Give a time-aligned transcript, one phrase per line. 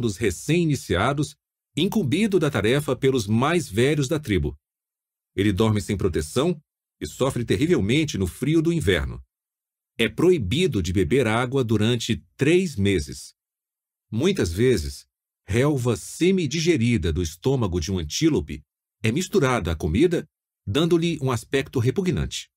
[0.00, 1.36] dos recém-iniciados,
[1.76, 4.58] incumbido da tarefa pelos mais velhos da tribo.
[5.36, 6.60] Ele dorme sem proteção
[7.00, 9.22] e sofre terrivelmente no frio do inverno.
[9.96, 13.34] É proibido de beber água durante três meses.
[14.10, 15.06] Muitas vezes,
[15.46, 18.62] relva semi-digerida do estômago de um antílope
[19.02, 20.28] é misturada à comida,
[20.66, 22.50] dando-lhe um aspecto repugnante.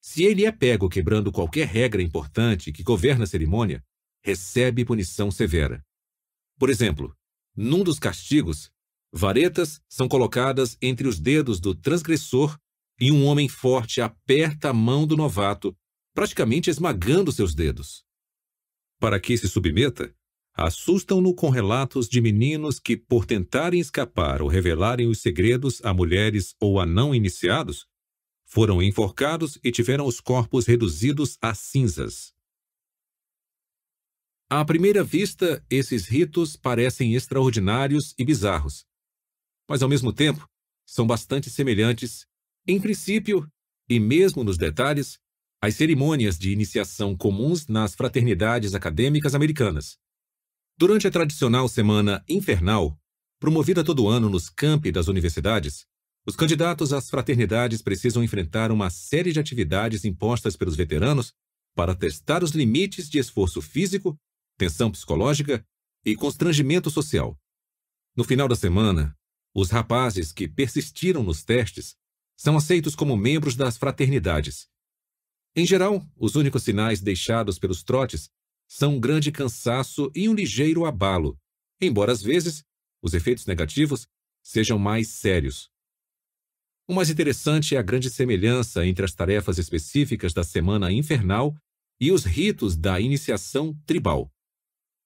[0.00, 3.84] Se ele é pego quebrando qualquer regra importante que governa a cerimônia,
[4.24, 5.84] recebe punição severa.
[6.58, 7.14] Por exemplo,
[7.54, 8.70] num dos castigos,
[9.12, 12.58] varetas são colocadas entre os dedos do transgressor
[12.98, 15.76] e um homem forte aperta a mão do novato,
[16.14, 18.04] praticamente esmagando seus dedos.
[18.98, 20.14] Para que se submeta,
[20.54, 26.54] assustam-no com relatos de meninos que, por tentarem escapar ou revelarem os segredos a mulheres
[26.58, 27.86] ou a não iniciados,
[28.46, 32.35] foram enforcados e tiveram os corpos reduzidos a cinzas.
[34.48, 38.84] À primeira vista, esses ritos parecem extraordinários e bizarros,
[39.68, 40.48] mas ao mesmo tempo
[40.86, 42.24] são bastante semelhantes,
[42.64, 43.44] em princípio
[43.90, 45.18] e mesmo nos detalhes,
[45.60, 49.96] às cerimônias de iniciação comuns nas fraternidades acadêmicas americanas.
[50.78, 52.96] Durante a tradicional Semana Infernal,
[53.40, 55.86] promovida todo ano nos campi das universidades,
[56.24, 61.32] os candidatos às fraternidades precisam enfrentar uma série de atividades impostas pelos veteranos
[61.74, 64.16] para testar os limites de esforço físico,
[64.56, 65.64] tensão psicológica
[66.04, 67.38] e constrangimento social.
[68.16, 69.16] No final da semana,
[69.54, 71.96] os rapazes que persistiram nos testes
[72.36, 74.68] são aceitos como membros das fraternidades.
[75.54, 78.30] Em geral, os únicos sinais deixados pelos trotes
[78.68, 81.38] são um grande cansaço e um ligeiro abalo,
[81.80, 82.62] embora às vezes
[83.02, 84.06] os efeitos negativos
[84.42, 85.70] sejam mais sérios.
[86.88, 91.56] O mais interessante é a grande semelhança entre as tarefas específicas da semana infernal
[92.00, 94.30] e os ritos da iniciação tribal.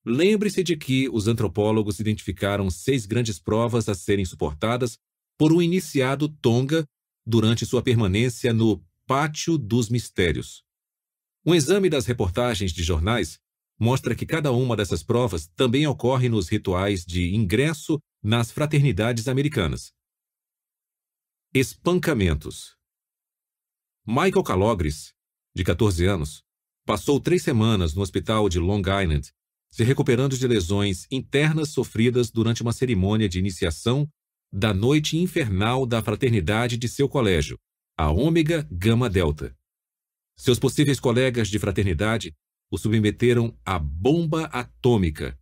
[0.04, 4.98] Lembre-se de que os antropólogos identificaram seis grandes provas a serem suportadas
[5.38, 6.84] por um iniciado Tonga
[7.26, 10.62] durante sua permanência no Pátio dos Mistérios.
[11.44, 13.38] Um exame das reportagens de jornais
[13.78, 19.92] mostra que cada uma dessas provas também ocorre nos rituais de ingresso nas fraternidades americanas.
[21.52, 22.76] Espancamentos.
[24.06, 25.12] Michael Calogres,
[25.54, 26.42] de 14 anos,
[26.84, 29.32] passou três semanas no hospital de Long Island,
[29.70, 34.08] se recuperando de lesões internas sofridas durante uma cerimônia de iniciação
[34.52, 37.58] da noite infernal da fraternidade de seu colégio,
[37.96, 39.56] a Ômega Gama Delta.
[40.36, 42.34] Seus possíveis colegas de fraternidade
[42.70, 45.38] o submeteram à bomba atômica.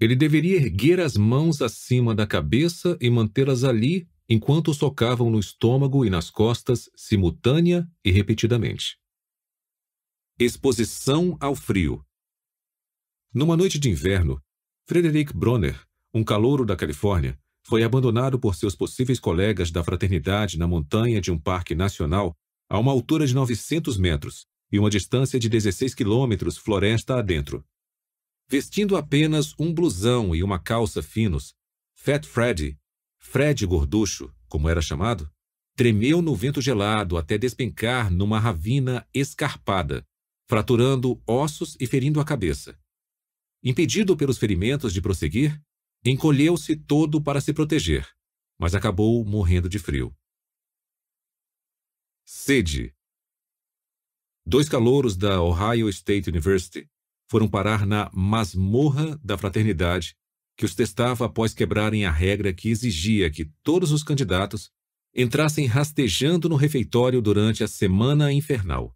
[0.00, 6.04] Ele deveria erguer as mãos acima da cabeça e mantê-las ali enquanto socavam no estômago
[6.04, 8.98] e nas costas, simultânea e repetidamente.
[10.38, 12.04] Exposição ao frio.
[13.34, 14.40] Numa noite de inverno,
[14.88, 15.84] Frederick Bronner,
[16.14, 17.36] um calouro da Califórnia,
[17.66, 22.32] foi abandonado por seus possíveis colegas da fraternidade na montanha de um parque nacional
[22.70, 27.64] a uma altura de 900 metros, e uma distância de 16 quilômetros floresta adentro.
[28.48, 31.54] Vestindo apenas um blusão e uma calça finos,
[31.96, 32.78] Fat Freddy,
[33.18, 35.28] Fred Gorducho, como era chamado,
[35.74, 40.06] tremeu no vento gelado até despencar numa ravina escarpada,
[40.48, 42.78] fraturando ossos e ferindo a cabeça.
[43.66, 45.58] Impedido pelos ferimentos de prosseguir,
[46.04, 48.06] encolheu-se todo para se proteger,
[48.58, 50.14] mas acabou morrendo de frio.
[52.26, 52.94] Sede
[54.46, 56.86] Dois calouros da Ohio State University
[57.30, 60.14] foram parar na masmorra da fraternidade,
[60.58, 64.70] que os testava após quebrarem a regra que exigia que todos os candidatos
[65.16, 68.94] entrassem rastejando no refeitório durante a semana infernal.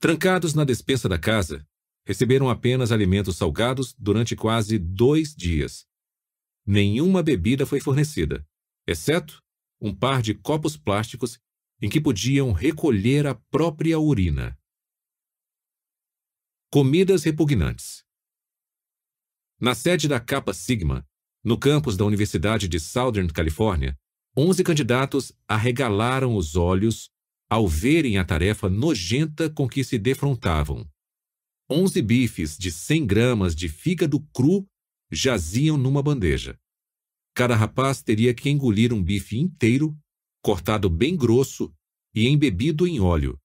[0.00, 1.64] Trancados na despensa da casa,
[2.06, 5.84] receberam apenas alimentos salgados durante quase dois dias.
[6.64, 8.46] Nenhuma bebida foi fornecida,
[8.86, 9.42] exceto
[9.80, 11.38] um par de copos plásticos
[11.82, 14.56] em que podiam recolher a própria urina.
[16.72, 18.04] Comidas repugnantes.
[19.60, 21.06] Na sede da Kappa Sigma,
[21.42, 23.96] no campus da Universidade de Southern California,
[24.36, 27.10] 11 candidatos arregalaram os olhos
[27.48, 30.86] ao verem a tarefa nojenta com que se defrontavam.
[31.68, 34.66] 11 bifes de 100 gramas de fígado cru
[35.10, 36.58] jaziam numa bandeja.
[37.34, 39.96] Cada rapaz teria que engolir um bife inteiro
[40.40, 41.74] cortado bem grosso
[42.14, 43.36] e embebido em óleo.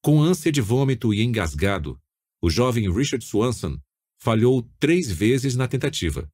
[0.00, 2.00] Com ânsia de vômito e engasgado,
[2.40, 3.78] o jovem Richard Swanson
[4.16, 6.30] falhou três vezes na tentativa.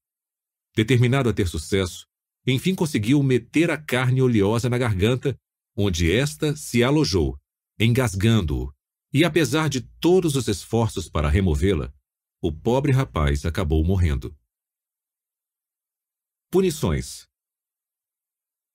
[0.77, 2.07] Determinado a ter sucesso,
[2.47, 5.35] enfim conseguiu meter a carne oleosa na garganta,
[5.75, 7.39] onde esta se alojou,
[7.81, 8.71] engasgando-o,
[9.17, 11.91] e apesar de todos os esforços para removê-la,
[12.39, 14.37] o pobre rapaz acabou morrendo.
[16.51, 17.27] Punições.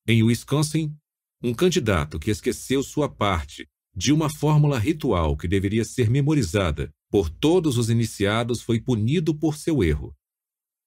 [0.07, 0.97] Em Wisconsin,
[1.43, 7.29] um candidato que esqueceu sua parte de uma fórmula ritual que deveria ser memorizada por
[7.29, 10.11] todos os iniciados foi punido por seu erro.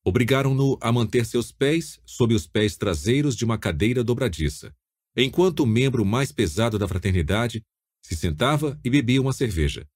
[0.05, 4.75] Obrigaram-no a manter seus pés sob os pés traseiros de uma cadeira dobradiça,
[5.17, 7.63] enquanto o membro mais pesado da fraternidade
[8.05, 9.89] se sentava e bebia uma cerveja.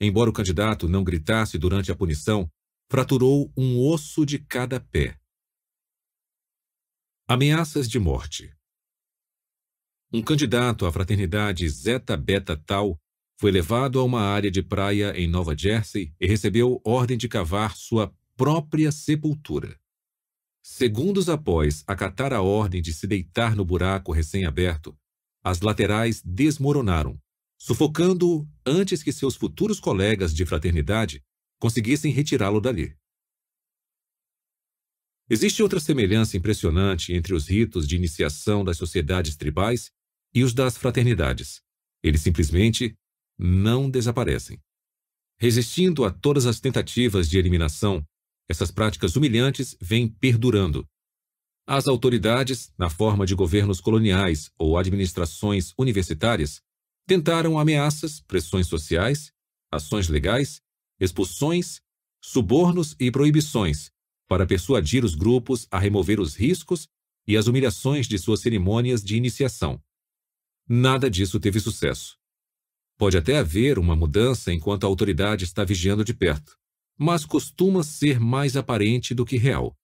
[0.00, 2.50] Embora o candidato não gritasse durante a punição,
[2.90, 5.18] fraturou um osso de cada pé.
[7.28, 8.52] Ameaças de morte.
[10.12, 12.98] Um candidato à fraternidade Zeta Beta Tau
[13.38, 17.76] foi levado a uma área de praia em Nova Jersey e recebeu ordem de cavar
[17.76, 19.78] sua própria sepultura.
[20.62, 24.96] Segundos após acatar a ordem de se deitar no buraco recém-aberto,
[25.44, 27.20] as laterais desmoronaram,
[27.58, 31.22] sufocando-o antes que seus futuros colegas de fraternidade
[31.58, 32.96] conseguissem retirá-lo dali.
[35.28, 39.90] Existe outra semelhança impressionante entre os ritos de iniciação das sociedades tribais
[40.34, 41.60] e os das fraternidades.
[42.02, 42.96] Eles simplesmente
[43.38, 44.58] não desaparecem.
[45.38, 48.04] Resistindo a todas as tentativas de eliminação,
[48.48, 50.88] essas práticas humilhantes vêm perdurando.
[51.66, 56.62] As autoridades, na forma de governos coloniais ou administrações universitárias,
[57.08, 59.32] tentaram ameaças, pressões sociais,
[59.72, 60.60] ações legais,
[61.00, 61.80] expulsões,
[62.20, 63.90] subornos e proibições
[64.28, 66.86] para persuadir os grupos a remover os riscos
[67.26, 69.82] e as humilhações de suas cerimônias de iniciação.
[70.68, 72.18] Nada disso teve sucesso.
[72.98, 76.58] Pode até haver uma mudança enquanto a autoridade está vigiando de perto,
[76.98, 79.74] mas costuma ser mais aparente do que real.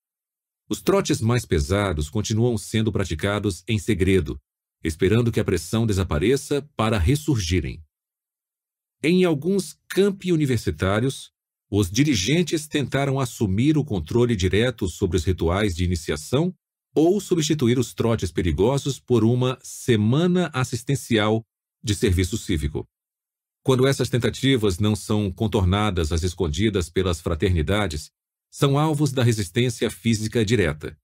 [0.69, 4.39] Os trotes mais pesados continuam sendo praticados em segredo,
[4.85, 7.83] esperando que a pressão desapareça para ressurgirem.
[9.03, 11.33] Em alguns campi universitários,
[11.71, 16.55] os dirigentes tentaram assumir o controle direto sobre os rituais de iniciação
[16.95, 21.45] ou substituir os trotes perigosos por uma semana assistencial
[21.83, 22.87] de serviço cívico.
[23.65, 28.11] Quando essas tentativas não são contornadas às escondidas pelas fraternidades,
[28.51, 30.97] são alvos da resistência física direta.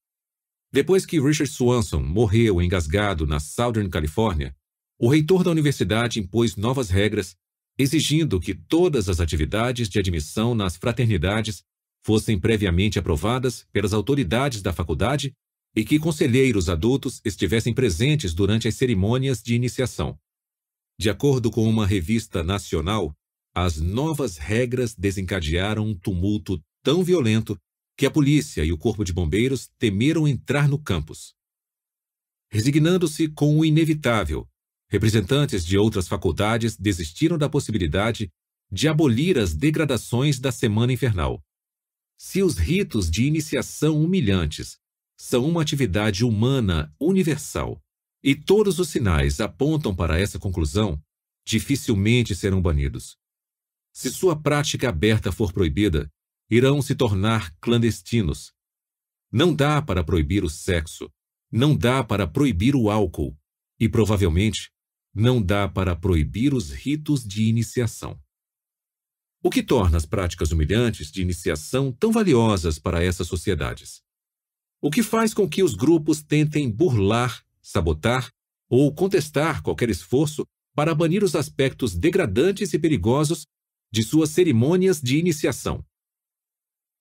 [0.72, 4.54] Depois que Richard Swanson morreu engasgado na Southern California,
[4.98, 7.34] o reitor da universidade impôs novas regras,
[7.76, 11.64] exigindo que todas as atividades de admissão nas fraternidades
[12.04, 15.32] fossem previamente aprovadas pelas autoridades da faculdade
[15.74, 20.18] e que conselheiros adultos estivessem presentes durante as cerimônias de iniciação.
[20.98, 23.14] De acordo com uma revista nacional,
[23.54, 27.58] as novas regras desencadearam um tumulto tão violento
[28.00, 31.34] que a polícia e o corpo de bombeiros temeram entrar no campus.
[32.50, 34.48] Resignando-se com o inevitável,
[34.88, 38.32] representantes de outras faculdades desistiram da possibilidade
[38.72, 41.44] de abolir as degradações da Semana Infernal.
[42.16, 44.78] Se os ritos de iniciação humilhantes
[45.14, 47.78] são uma atividade humana universal
[48.24, 50.98] e todos os sinais apontam para essa conclusão,
[51.44, 53.18] dificilmente serão banidos.
[53.92, 56.10] Se sua prática aberta for proibida,
[56.50, 58.52] irão se tornar clandestinos.
[59.30, 61.10] Não dá para proibir o sexo,
[61.50, 63.36] não dá para proibir o álcool
[63.78, 64.70] e, provavelmente,
[65.14, 68.20] não dá para proibir os ritos de iniciação.
[69.42, 74.02] O que torna as práticas humilhantes de iniciação tão valiosas para essas sociedades?
[74.82, 78.30] O que faz com que os grupos tentem burlar sabotar
[78.68, 83.46] ou contestar qualquer esforço para banir os aspectos degradantes e perigosos
[83.92, 85.84] de suas cerimônias de iniciação.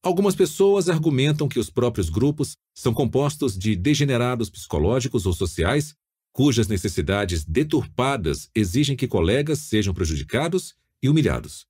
[0.02, 5.94] Algumas pessoas argumentam que os próprios grupos são compostos de degenerados psicológicos ou sociais
[6.32, 11.66] cujas necessidades deturpadas exigem que colegas sejam prejudicados e humilhados.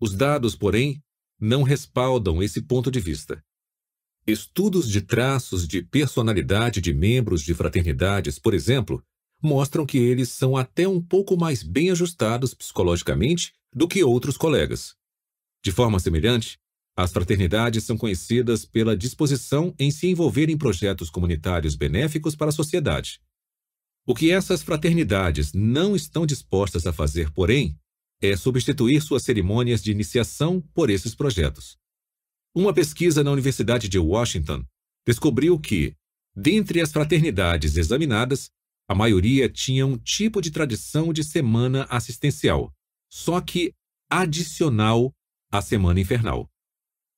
[0.00, 1.02] Os dados, porém,
[1.38, 3.44] não respaldam esse ponto de vista.
[4.26, 9.04] Estudos de traços de personalidade de membros de fraternidades, por exemplo,
[9.42, 14.94] mostram que eles são até um pouco mais bem ajustados psicologicamente do que outros colegas.
[15.62, 16.58] De forma semelhante,
[16.96, 22.52] as fraternidades são conhecidas pela disposição em se envolver em projetos comunitários benéficos para a
[22.52, 23.20] sociedade.
[24.06, 27.78] O que essas fraternidades não estão dispostas a fazer, porém,
[28.20, 31.78] é substituir suas cerimônias de iniciação por esses projetos.
[32.54, 34.64] Uma pesquisa na Universidade de Washington
[35.06, 35.96] descobriu que,
[36.36, 38.50] dentre as fraternidades examinadas,
[38.86, 42.70] a maioria tinha um tipo de tradição de semana assistencial,
[43.10, 43.72] só que
[44.10, 45.14] adicional
[45.50, 46.51] à semana infernal.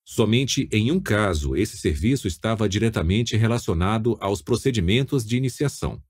[0.04, 6.02] Somente em um caso esse serviço estava diretamente relacionado aos procedimentos de iniciação.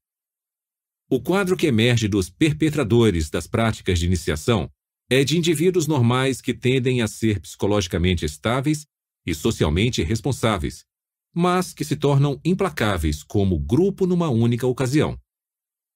[1.08, 4.68] O quadro que emerge dos perpetradores das práticas de iniciação
[5.08, 8.86] é de indivíduos normais que tendem a ser psicologicamente estáveis
[9.24, 10.84] e socialmente responsáveis,
[11.32, 15.18] mas que se tornam implacáveis como grupo numa única ocasião,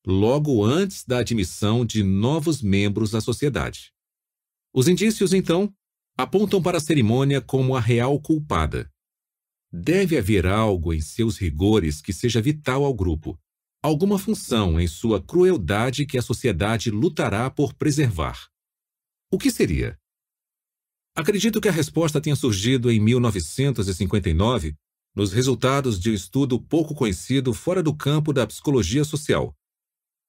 [0.06, 3.92] logo antes da admissão de novos membros à sociedade.
[4.74, 5.72] Os indícios, então,
[6.18, 8.90] apontam para a cerimônia como a real culpada.
[9.72, 13.38] Deve haver algo em seus rigores que seja vital ao grupo,
[13.80, 18.48] alguma função em sua crueldade que a sociedade lutará por preservar.
[19.30, 19.96] O que seria?
[21.14, 24.74] Acredito que a resposta tenha surgido em 1959,
[25.14, 29.54] nos resultados de um estudo pouco conhecido fora do campo da psicologia social.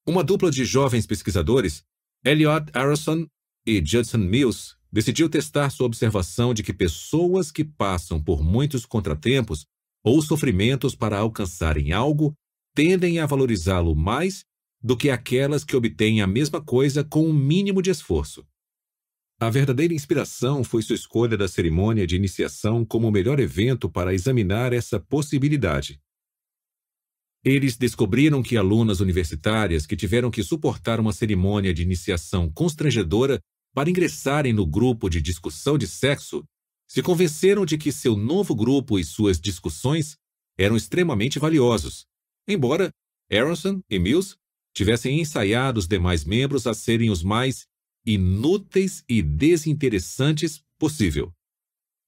[0.05, 1.83] Uma dupla de jovens pesquisadores,
[2.23, 3.25] Elliot Harrison
[3.65, 9.65] e Judson Mills, decidiu testar sua observação de que pessoas que passam por muitos contratempos
[10.03, 12.33] ou sofrimentos para alcançarem algo
[12.75, 14.43] tendem a valorizá-lo mais
[14.81, 18.45] do que aquelas que obtêm a mesma coisa com o um mínimo de esforço.
[19.41, 24.13] A verdadeira inspiração foi sua escolha da cerimônia de iniciação como o melhor evento para
[24.13, 25.99] examinar essa possibilidade.
[27.43, 33.39] Eles descobriram que alunas universitárias que tiveram que suportar uma cerimônia de iniciação constrangedora
[33.73, 36.43] para ingressarem no grupo de discussão de sexo
[36.87, 40.17] se convenceram de que seu novo grupo e suas discussões
[40.57, 42.05] eram extremamente valiosos,
[42.47, 42.91] embora
[43.31, 44.35] Aronson e Mills
[44.73, 47.67] tivessem ensaiado os demais membros a serem os mais
[48.05, 51.31] inúteis e desinteressantes possível.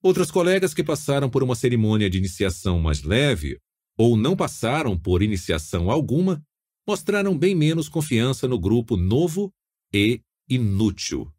[0.02, 3.60] Outras colegas que passaram por uma cerimônia de iniciação mais leve
[3.98, 6.42] ou não passaram por iniciação alguma
[6.88, 9.54] mostraram bem menos confiança no grupo novo
[9.94, 11.32] e inútil.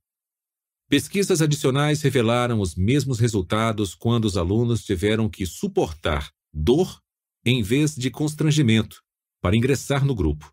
[0.92, 7.00] Pesquisas adicionais revelaram os mesmos resultados quando os alunos tiveram que suportar dor
[7.46, 9.02] em vez de constrangimento
[9.40, 10.52] para ingressar no grupo.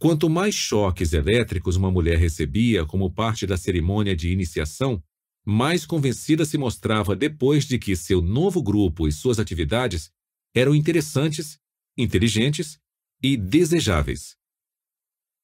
[0.00, 5.02] Quanto mais choques elétricos uma mulher recebia como parte da cerimônia de iniciação,
[5.44, 10.12] mais convencida se mostrava depois de que seu novo grupo e suas atividades
[10.54, 11.58] eram interessantes,
[11.96, 12.78] inteligentes
[13.20, 14.36] e desejáveis.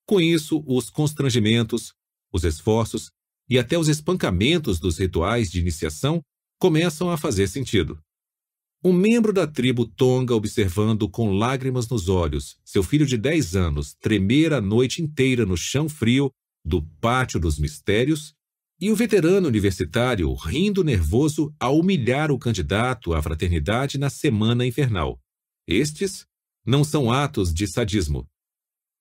[0.07, 1.93] Com isso, os constrangimentos,
[2.33, 3.11] os esforços
[3.49, 6.23] e até os espancamentos dos rituais de iniciação
[6.59, 7.99] começam a fazer sentido.
[8.83, 13.95] Um membro da tribo Tonga observando com lágrimas nos olhos seu filho de 10 anos
[13.95, 16.31] tremer a noite inteira no chão frio
[16.65, 18.35] do Pátio dos Mistérios,
[18.81, 25.21] e o veterano universitário rindo nervoso a humilhar o candidato à fraternidade na Semana Infernal.
[25.67, 26.27] Estes
[26.67, 28.27] não são atos de sadismo.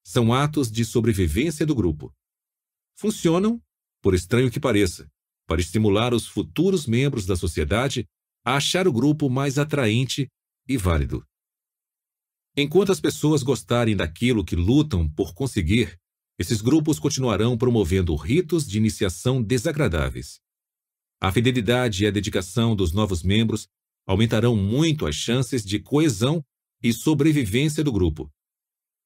[0.06, 2.14] São atos de sobrevivência do grupo.
[2.96, 3.62] Funcionam,
[4.04, 5.10] por estranho que pareça,
[5.48, 8.06] para estimular os futuros membros da sociedade
[8.46, 10.28] a achar o grupo mais atraente
[10.68, 11.26] e válido.
[12.56, 15.98] Enquanto as pessoas gostarem daquilo que lutam por conseguir,
[16.38, 20.40] esses grupos continuarão promovendo ritos de iniciação desagradáveis.
[21.22, 23.70] A fidelidade e a dedicação dos novos membros
[24.06, 26.44] aumentarão muito as chances de coesão
[26.84, 28.30] e sobrevivência do grupo.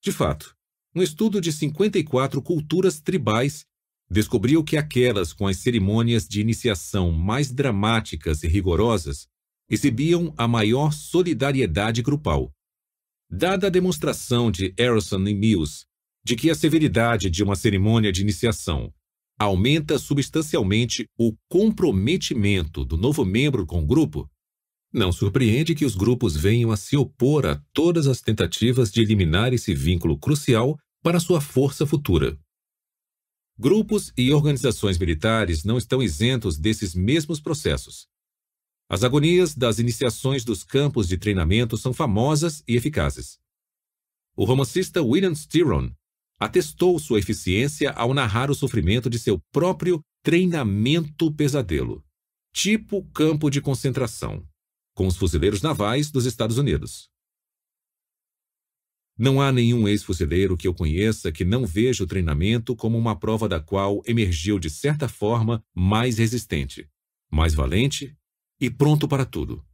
[0.02, 0.56] De fato,
[0.96, 3.67] um estudo de 54 culturas tribais
[4.10, 9.28] descobriu que aquelas com as cerimônias de iniciação mais dramáticas e rigorosas
[9.70, 12.52] exibiam a maior solidariedade grupal.
[13.30, 15.86] Dada a demonstração de Harrison e Mills
[16.24, 18.94] de que a severidade de uma cerimônia de iniciação
[19.40, 24.30] aumenta substancialmente o comprometimento do novo membro com o grupo,
[24.92, 29.54] não surpreende que os grupos venham a se opor a todas as tentativas de eliminar
[29.54, 32.38] esse vínculo crucial para sua força futura.
[33.60, 38.08] Grupos e organizações militares não estão isentos desses mesmos processos.
[38.88, 43.40] As agonias das iniciações dos campos de treinamento são famosas e eficazes.
[44.36, 45.92] O romancista William Styron
[46.40, 52.06] atestou sua eficiência ao narrar o sofrimento de seu próprio treinamento pesadelo,
[52.54, 54.48] tipo campo de concentração,
[54.94, 57.10] com os fuzileiros navais dos Estados Unidos.
[59.18, 63.50] Não há nenhum ex-fuzileiro que eu conheça que não veja o treinamento como uma prova
[63.50, 66.88] da qual emergiu de certa forma mais resistente,
[67.32, 68.16] mais valente
[68.62, 69.66] e pronto para tudo.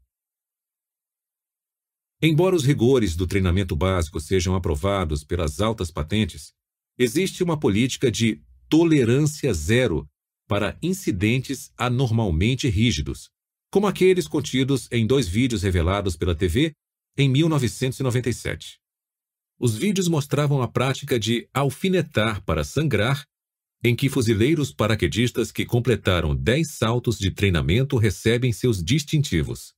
[2.22, 6.54] Embora os rigores do treinamento básico sejam aprovados pelas altas patentes,
[6.98, 10.08] existe uma política de tolerância zero
[10.48, 13.30] para incidentes anormalmente rígidos,
[13.70, 16.72] como aqueles contidos em dois vídeos revelados pela TV
[17.18, 18.83] em 1997.
[19.60, 23.26] Os vídeos mostravam a prática de alfinetar para sangrar,
[23.84, 29.74] em que fuzileiros paraquedistas que completaram 10 saltos de treinamento recebem seus distintivos.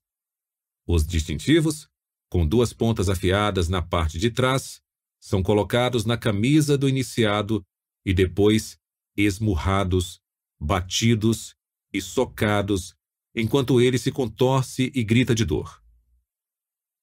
[0.87, 1.87] Os distintivos,
[2.29, 4.79] com duas pontas afiadas na parte de trás,
[5.19, 7.63] são colocados na camisa do iniciado
[8.05, 8.77] e depois
[9.17, 10.19] esmurrados,
[10.59, 11.55] batidos
[11.91, 12.95] e socados
[13.35, 15.84] enquanto ele se contorce e grita de dor.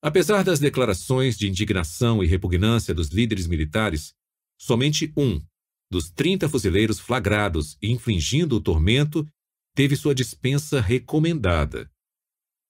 [0.02, 4.12] Apesar das declarações de indignação e repugnância dos líderes militares,
[4.60, 5.40] somente um
[5.88, 9.24] dos 30 fuzileiros flagrados infringindo o tormento
[9.76, 11.88] teve sua dispensa recomendada.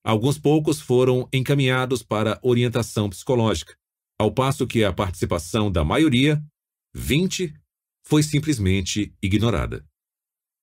[0.05, 3.75] Alguns poucos foram encaminhados para orientação psicológica,
[4.21, 6.43] ao passo que a participação da maioria,
[6.95, 7.55] 20,
[8.05, 9.87] foi simplesmente ignorada.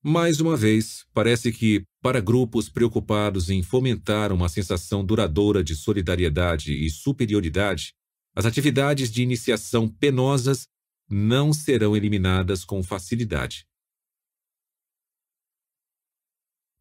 [0.01, 6.73] Mais uma vez, parece que, para grupos preocupados em fomentar uma sensação duradoura de solidariedade
[6.73, 7.93] e superioridade,
[8.33, 10.67] as atividades de iniciação penosas
[11.09, 13.65] não serão eliminadas com facilidade.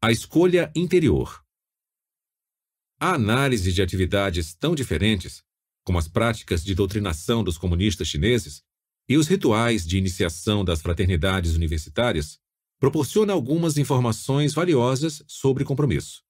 [0.01, 1.43] A escolha interior.
[3.01, 5.43] A análise de atividades tão diferentes,
[5.83, 8.61] como as práticas de doutrinação dos comunistas chineses
[9.09, 12.39] e os rituais de iniciação das fraternidades universitárias,
[12.79, 16.23] proporciona algumas informações valiosas sobre compromisso.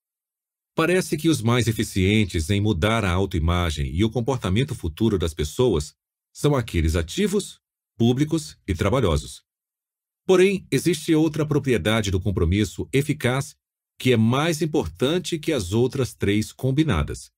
[0.75, 5.93] Parece que os mais eficientes em mudar a autoimagem e o comportamento futuro das pessoas
[6.33, 7.59] são aqueles ativos,
[7.97, 9.43] públicos e trabalhosos.
[10.25, 13.55] Porém, existe outra propriedade do compromisso eficaz
[13.99, 17.29] que é mais importante que as outras três combinadas.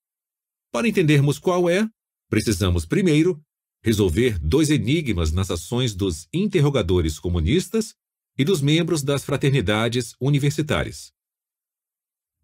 [0.72, 1.90] Para entendermos qual é,
[2.30, 3.42] precisamos primeiro
[3.84, 7.96] resolver dois enigmas nas ações dos interrogadores comunistas
[8.42, 11.14] e dos membros das fraternidades universitárias.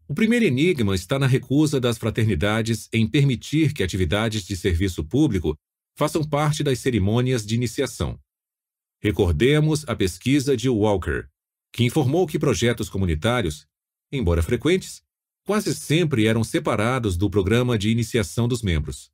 [0.08, 5.58] O primeiro enigma está na recusa das fraternidades em permitir que atividades de serviço público
[5.98, 8.20] façam parte das cerimônias de iniciação.
[9.02, 11.28] Recordemos a pesquisa de Walker,
[11.74, 13.68] que informou que projetos comunitários
[14.12, 15.02] embora frequentes,
[15.44, 19.12] quase sempre eram separados do programa de iniciação dos membros.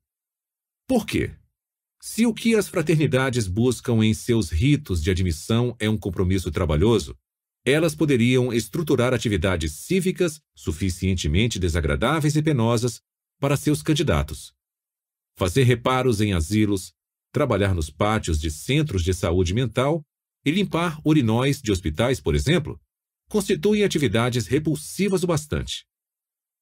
[0.86, 1.34] Por quê?
[2.06, 7.18] Se o que as fraternidades buscam em seus ritos de admissão é um compromisso trabalhoso,
[7.66, 13.00] elas poderiam estruturar atividades cívicas suficientemente desagradáveis e penosas
[13.40, 14.54] para seus candidatos.
[15.38, 16.92] Fazer reparos em asilos,
[17.32, 20.04] trabalhar nos pátios de centros de saúde mental
[20.46, 22.78] e limpar urinóis de hospitais, por exemplo,
[23.30, 25.86] constituem atividades repulsivas o bastante.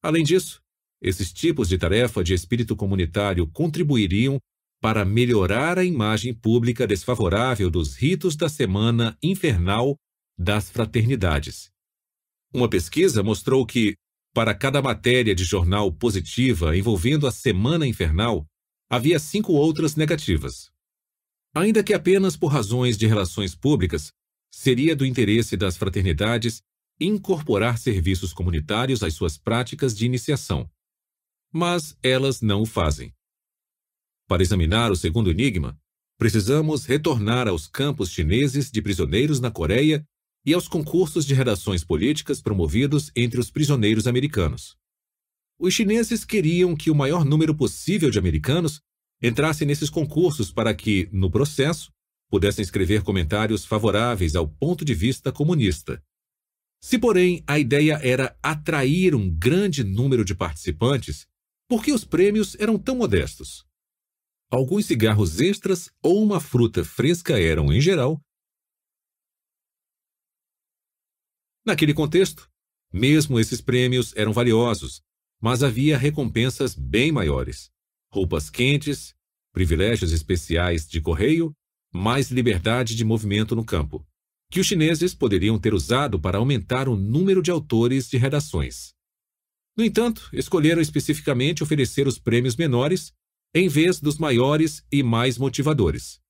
[0.04, 0.62] Além disso,
[1.02, 4.40] esses tipos de tarefa de espírito comunitário contribuiriam
[4.82, 9.96] para melhorar a imagem pública desfavorável dos ritos da Semana Infernal
[10.36, 11.70] das Fraternidades.
[12.52, 13.96] Uma pesquisa mostrou que,
[14.34, 18.46] para cada matéria de jornal positiva envolvendo a Semana Infernal,
[18.90, 20.72] havia cinco outras negativas.
[21.54, 24.12] Ainda que apenas por razões de relações públicas,
[24.52, 26.62] seria do interesse das fraternidades
[27.00, 30.70] incorporar serviços comunitários às suas práticas de iniciação.
[31.54, 33.14] Mas elas não o fazem.
[34.32, 35.78] Para examinar o segundo enigma,
[36.18, 40.08] precisamos retornar aos campos chineses de prisioneiros na Coreia
[40.46, 44.78] e aos concursos de redações políticas promovidos entre os prisioneiros americanos.
[45.60, 48.80] Os chineses queriam que o maior número possível de americanos
[49.22, 51.92] entrasse nesses concursos para que, no processo,
[52.30, 56.02] pudessem escrever comentários favoráveis ao ponto de vista comunista.
[56.82, 61.28] Se, porém, a ideia era atrair um grande número de participantes,
[61.68, 63.70] por que os prêmios eram tão modestos?
[64.52, 68.22] Alguns cigarros extras ou uma fruta fresca eram, em geral,
[71.64, 72.50] Naquele contexto,
[72.92, 75.02] mesmo esses prêmios eram valiosos,
[75.40, 77.70] mas havia recompensas bem maiores:
[78.12, 79.14] roupas quentes,
[79.54, 81.56] privilégios especiais de correio
[81.94, 84.06] mais liberdade de movimento no campo,
[84.50, 88.94] que os chineses poderiam ter usado para aumentar o número de autores de redações.
[89.78, 93.14] No entanto, escolheram especificamente oferecer os prêmios menores
[93.54, 96.22] em vez dos maiores e mais motivadores.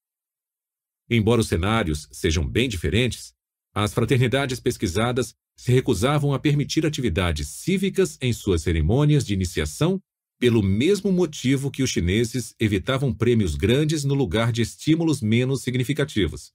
[1.10, 3.34] Embora os cenários sejam bem diferentes,
[3.74, 10.02] as fraternidades pesquisadas se recusavam a permitir atividades cívicas em suas cerimônias de iniciação
[10.40, 16.52] pelo mesmo motivo que os chineses evitavam prêmios grandes no lugar de estímulos menos significativos.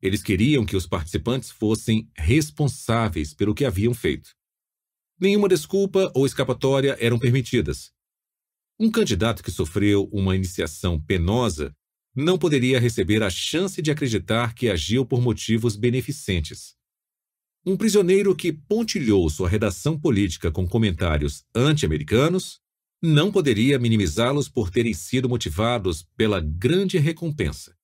[0.00, 4.30] Eles queriam que os participantes fossem responsáveis pelo que haviam feito.
[5.18, 7.92] Nenhuma desculpa ou escapatória eram permitidas.
[8.78, 11.74] Um candidato que sofreu uma iniciação penosa
[12.14, 16.74] não poderia receber a chance de acreditar que agiu por motivos beneficentes.
[17.64, 22.60] Um prisioneiro que pontilhou sua redação política com comentários anti-americanos
[23.00, 27.76] não poderia minimizá-los por terem sido motivados pela grande recompensa.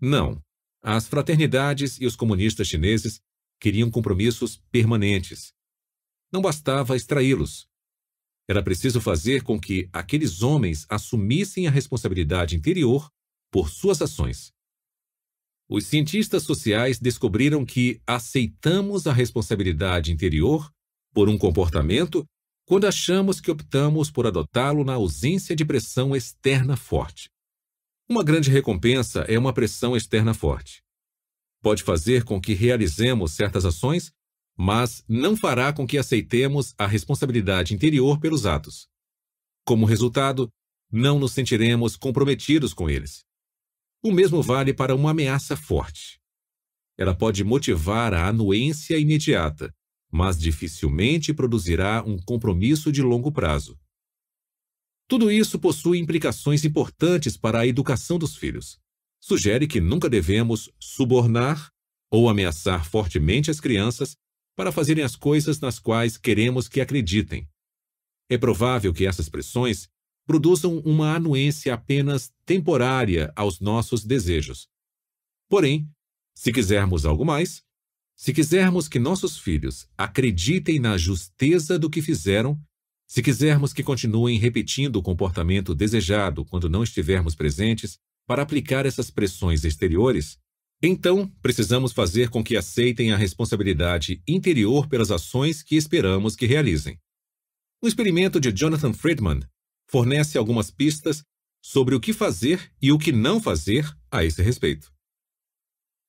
[0.00, 0.42] Não,
[0.82, 3.20] as fraternidades e os comunistas chineses
[3.58, 5.52] queriam compromissos permanentes.
[6.32, 7.68] Não bastava extraí-los.
[8.48, 13.10] Era preciso fazer com que aqueles homens assumissem a responsabilidade interior
[13.50, 14.52] por suas ações.
[15.68, 20.70] Os cientistas sociais descobriram que aceitamos a responsabilidade interior
[21.12, 22.24] por um comportamento
[22.64, 27.28] quando achamos que optamos por adotá-lo na ausência de pressão externa forte.
[28.08, 30.82] Uma grande recompensa é uma pressão externa forte.
[31.60, 34.12] Pode fazer com que realizemos certas ações,
[34.56, 38.88] mas não fará com que aceitemos a responsabilidade interior pelos atos.
[39.64, 40.48] Como resultado,
[40.90, 43.24] não nos sentiremos comprometidos com eles.
[44.02, 46.18] O mesmo vale para uma ameaça forte.
[46.96, 49.74] Ela pode motivar a anuência imediata,
[50.10, 53.78] mas dificilmente produzirá um compromisso de longo prazo.
[55.08, 58.78] Tudo isso possui implicações importantes para a educação dos filhos.
[59.20, 61.70] Sugere que nunca devemos subornar
[62.10, 64.16] ou ameaçar fortemente as crianças
[64.56, 67.46] para fazerem as coisas nas quais queremos que acreditem.
[68.28, 69.88] É provável que essas pressões
[70.26, 74.66] produzam uma anuência apenas temporária aos nossos desejos.
[75.48, 75.88] Porém,
[76.34, 77.62] se quisermos algo mais,
[78.16, 82.60] se quisermos que nossos filhos acreditem na justeza do que fizeram,
[83.06, 89.10] se quisermos que continuem repetindo o comportamento desejado quando não estivermos presentes para aplicar essas
[89.10, 90.38] pressões exteriores,
[90.82, 96.98] então precisamos fazer com que aceitem a responsabilidade interior pelas ações que esperamos que realizem.
[97.82, 99.40] O experimento de Jonathan Friedman
[99.88, 101.22] fornece algumas pistas
[101.62, 104.92] sobre o que fazer e o que não fazer a esse respeito.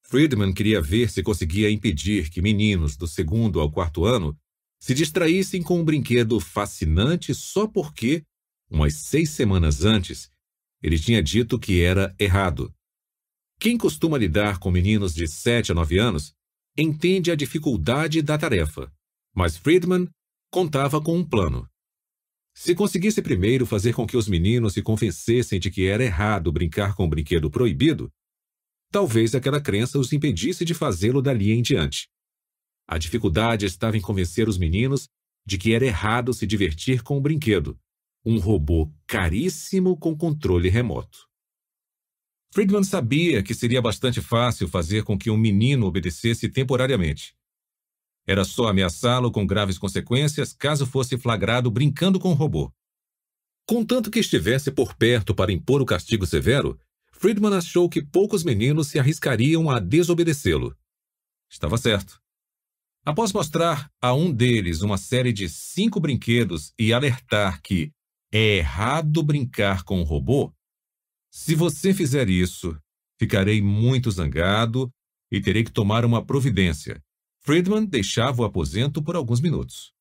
[0.03, 4.37] Friedman queria ver se conseguia impedir que meninos do segundo ao quarto ano
[4.79, 8.23] se distraíssem com um brinquedo fascinante só porque,
[8.69, 10.29] umas seis semanas antes,
[10.81, 12.73] ele tinha dito que era errado.
[13.59, 16.33] Quem costuma lidar com meninos de 7 a 9 anos
[16.77, 18.91] entende a dificuldade da tarefa,
[19.35, 20.07] mas Friedman
[20.51, 21.67] contava com um plano.
[22.55, 26.95] Se conseguisse primeiro fazer com que os meninos se convencessem de que era errado brincar
[26.95, 28.11] com um brinquedo proibido,
[28.91, 32.07] talvez aquela crença os impedisse de fazê-lo dali em diante.
[32.87, 35.07] A dificuldade estava em convencer os meninos
[35.45, 37.77] de que era errado se divertir com o brinquedo,
[38.23, 41.26] um robô caríssimo com controle remoto.
[42.57, 47.35] Friedman sabia que seria bastante fácil fazer com que um menino obedecesse temporariamente.
[48.25, 52.73] Era só ameaçá-lo com graves consequências caso fosse flagrado brincando com o robô.
[53.67, 56.79] Contanto que estivesse por perto para impor o castigo severo,
[57.11, 60.75] Friedman achou que poucos meninos se arriscariam a desobedecê-lo.
[61.47, 62.19] Estava certo.
[63.05, 67.91] Após mostrar a um deles uma série de cinco brinquedos e alertar que
[68.31, 70.56] é errado brincar com o robô,
[71.39, 72.75] se você fizer isso,
[73.19, 74.91] ficarei muito zangado
[75.31, 76.99] e terei que tomar uma providência.
[77.41, 79.93] Friedman deixava o aposento por alguns minutos.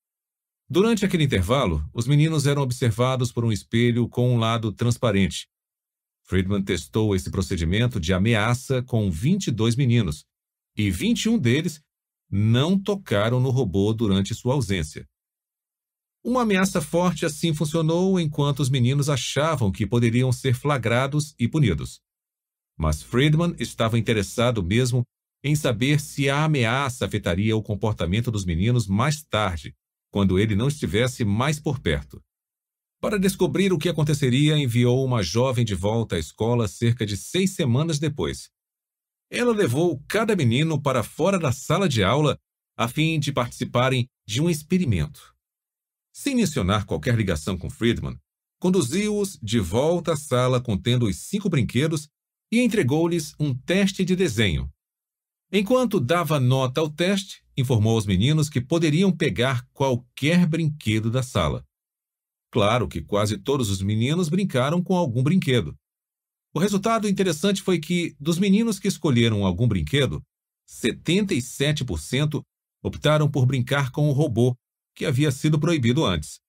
[0.68, 5.46] Durante aquele intervalo, os meninos eram observados por um espelho com um lado transparente,
[6.27, 10.25] Friedman testou esse procedimento de ameaça com 22 meninos,
[10.77, 11.81] e 21 deles
[12.29, 15.07] não tocaram no robô durante sua ausência.
[16.27, 22.01] Uma ameaça forte assim funcionou enquanto os meninos achavam que poderiam ser flagrados e punidos.
[22.77, 25.05] Mas Friedman estava interessado mesmo
[25.45, 29.73] em saber se a ameaça afetaria o comportamento dos meninos mais tarde,
[30.11, 32.21] quando ele não estivesse mais por perto.
[33.01, 37.53] Para descobrir o que aconteceria, enviou uma jovem de volta à escola cerca de seis
[37.53, 38.51] semanas depois.
[39.31, 42.37] Ela levou cada menino para fora da sala de aula
[42.77, 45.36] a fim de participarem de um experimento.
[46.18, 48.18] Sem mencionar qualquer ligação com Friedman,
[48.59, 52.09] conduziu-os de volta à sala contendo os cinco brinquedos
[52.50, 54.66] e entregou-lhes um teste de desenho.
[55.52, 61.62] Enquanto dava nota ao teste, informou aos meninos que poderiam pegar qualquer brinquedo da sala.
[62.50, 65.76] Claro que quase todos os meninos brincaram com algum brinquedo.
[66.55, 70.22] O resultado interessante foi que, dos meninos que escolheram algum brinquedo,
[70.66, 72.42] 77%
[72.83, 74.57] optaram por brincar com o robô,
[74.96, 76.40] que havia sido proibido antes.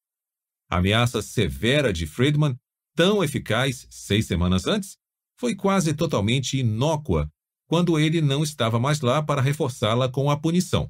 [0.69, 2.57] A ameaça severa de Friedman,
[2.95, 4.97] tão eficaz seis semanas antes,
[5.37, 7.29] foi quase totalmente inócua
[7.67, 10.89] quando ele não estava mais lá para reforçá-la com a punição.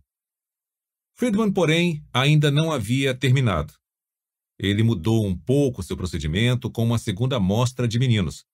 [1.16, 3.74] Friedman, porém, ainda não havia terminado.
[4.60, 8.46] Ele mudou um pouco seu procedimento com uma segunda amostra de meninos.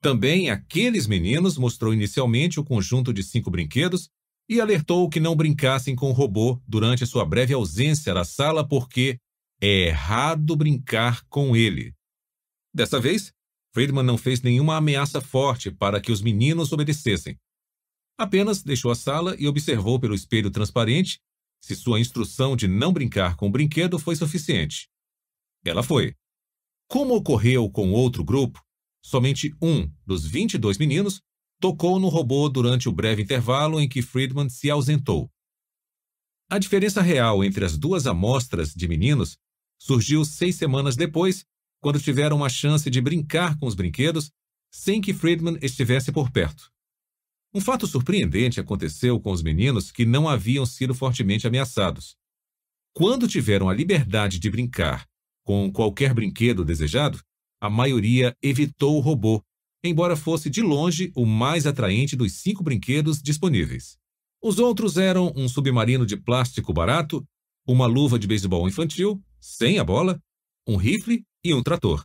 [0.00, 4.10] Também aqueles meninos mostrou inicialmente o conjunto de cinco brinquedos
[4.48, 9.18] e alertou que não brincassem com o robô durante sua breve ausência da sala porque
[9.60, 11.94] é errado brincar com ele.
[12.74, 13.32] Dessa vez,
[13.72, 17.38] Friedman não fez nenhuma ameaça forte para que os meninos obedecessem.
[18.18, 21.18] Apenas deixou a sala e observou pelo espelho transparente
[21.60, 24.88] se sua instrução de não brincar com o brinquedo foi suficiente.
[25.64, 26.14] Ela foi.
[26.86, 28.62] Como ocorreu com outro grupo,
[29.02, 31.20] somente um dos 22 meninos
[31.64, 35.30] tocou no robô durante o breve intervalo em que Friedman se ausentou.
[36.46, 39.38] A diferença real entre as duas amostras de meninos
[39.78, 41.46] surgiu seis semanas depois,
[41.80, 44.30] quando tiveram uma chance de brincar com os brinquedos
[44.70, 46.70] sem que Friedman estivesse por perto.
[47.54, 52.14] Um fato surpreendente aconteceu com os meninos que não haviam sido fortemente ameaçados.
[52.92, 55.08] Quando tiveram a liberdade de brincar
[55.42, 57.22] com qualquer brinquedo desejado,
[57.58, 59.42] a maioria evitou o robô,
[59.84, 63.98] embora fosse de longe o mais atraente dos cinco brinquedos disponíveis.
[64.42, 67.22] Os outros eram um submarino de plástico barato,
[67.66, 70.18] uma luva de beisebol infantil, sem a bola,
[70.66, 72.02] um rifle e um trator.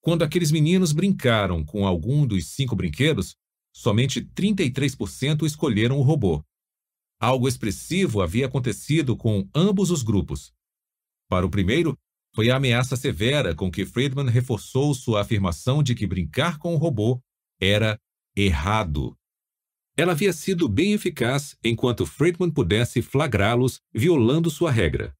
[0.00, 3.36] Quando aqueles meninos brincaram com algum dos cinco brinquedos,
[3.72, 6.42] somente 33% escolheram o robô.
[7.20, 10.52] Algo expressivo havia acontecido com ambos os grupos.
[11.28, 11.96] Para o primeiro,
[12.36, 16.76] foi a ameaça severa com que Friedman reforçou sua afirmação de que brincar com o
[16.76, 17.18] robô
[17.58, 17.98] era
[18.36, 19.16] errado.
[19.96, 25.14] Ela havia sido bem eficaz enquanto Friedman pudesse flagrá-los violando sua regra.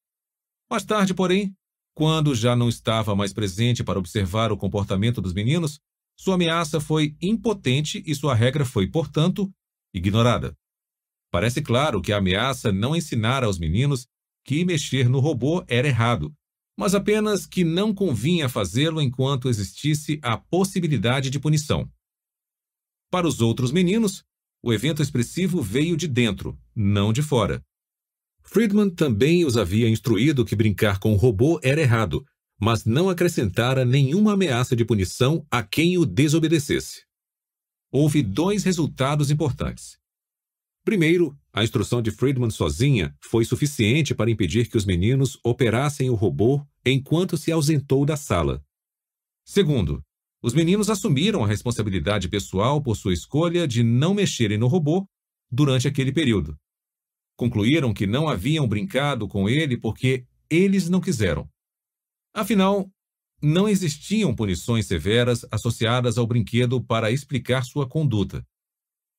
[0.70, 1.56] Mais tarde, porém,
[1.94, 5.80] quando já não estava mais presente para observar o comportamento dos meninos,
[6.18, 9.50] sua ameaça foi impotente e sua regra foi, portanto,
[9.94, 10.54] ignorada.
[11.32, 14.06] Parece claro que a ameaça não ensinara aos meninos
[14.44, 16.30] que mexer no robô era errado,
[16.76, 21.90] mas apenas que não convinha fazê-lo enquanto existisse a possibilidade de punição.
[23.10, 24.24] Para os outros meninos,
[24.62, 27.64] o evento expressivo veio de dentro, não de fora.
[28.42, 32.24] Friedman também os havia instruído que brincar com o robô era errado,
[32.60, 37.04] mas não acrescentara nenhuma ameaça de punição a quem o desobedecesse.
[37.90, 39.98] Houve dois resultados importantes.
[40.86, 46.14] Primeiro, a instrução de Friedman sozinha foi suficiente para impedir que os meninos operassem o
[46.14, 48.64] robô enquanto se ausentou da sala.
[49.44, 50.00] Segundo,
[50.40, 55.04] os meninos assumiram a responsabilidade pessoal por sua escolha de não mexerem no robô
[55.50, 56.56] durante aquele período.
[57.36, 61.50] Concluíram que não haviam brincado com ele porque eles não quiseram.
[62.32, 62.88] Afinal,
[63.42, 68.46] não existiam punições severas associadas ao brinquedo para explicar sua conduta.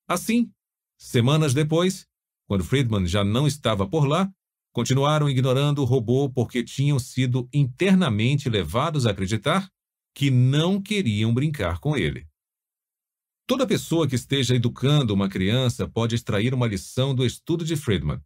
[0.08, 0.50] Assim,
[0.98, 2.06] Semanas depois,
[2.48, 4.28] quando Friedman já não estava por lá,
[4.72, 9.70] continuaram ignorando o robô porque tinham sido internamente levados a acreditar
[10.12, 12.26] que não queriam brincar com ele.
[13.46, 18.20] Toda pessoa que esteja educando uma criança pode extrair uma lição do estudo de Friedman.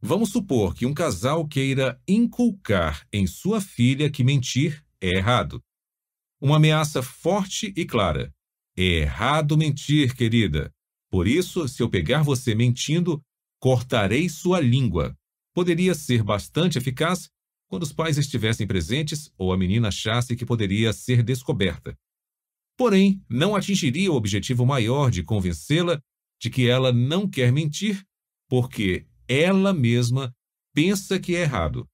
[0.00, 5.62] Vamos supor que um casal queira inculcar em sua filha que mentir é errado.
[6.40, 8.32] Uma ameaça forte e clara.
[8.76, 10.72] É errado mentir, querida.
[11.10, 13.22] Por isso, se eu pegar você mentindo,
[13.60, 15.16] cortarei sua língua.
[15.54, 17.28] Poderia ser bastante eficaz
[17.68, 21.96] quando os pais estivessem presentes ou a menina achasse que poderia ser descoberta.
[22.76, 26.00] Porém, não atingiria o objetivo maior de convencê-la
[26.40, 28.04] de que ela não quer mentir,
[28.48, 30.32] porque ela mesma
[30.74, 31.88] pensa que é errado.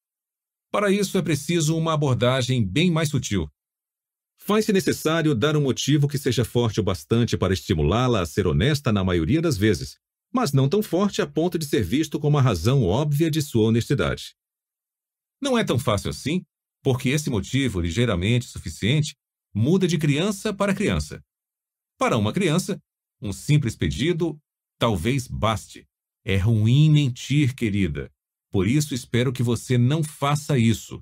[0.73, 3.49] Para isso é preciso uma abordagem bem mais sutil.
[4.45, 8.91] Faz-se necessário dar um motivo que seja forte o bastante para estimulá-la a ser honesta
[8.91, 9.99] na maioria das vezes,
[10.33, 13.69] mas não tão forte a ponto de ser visto como a razão óbvia de sua
[13.69, 14.35] honestidade.
[15.41, 16.45] Não é tão fácil assim,
[16.83, 19.15] porque esse motivo ligeiramente suficiente
[19.55, 21.23] muda de criança para criança.
[21.97, 22.83] Para uma criança,
[23.21, 24.37] um simples pedido
[24.77, 25.87] talvez baste.
[26.25, 28.11] É ruim mentir, querida.
[28.51, 31.01] Por isso espero que você não faça isso.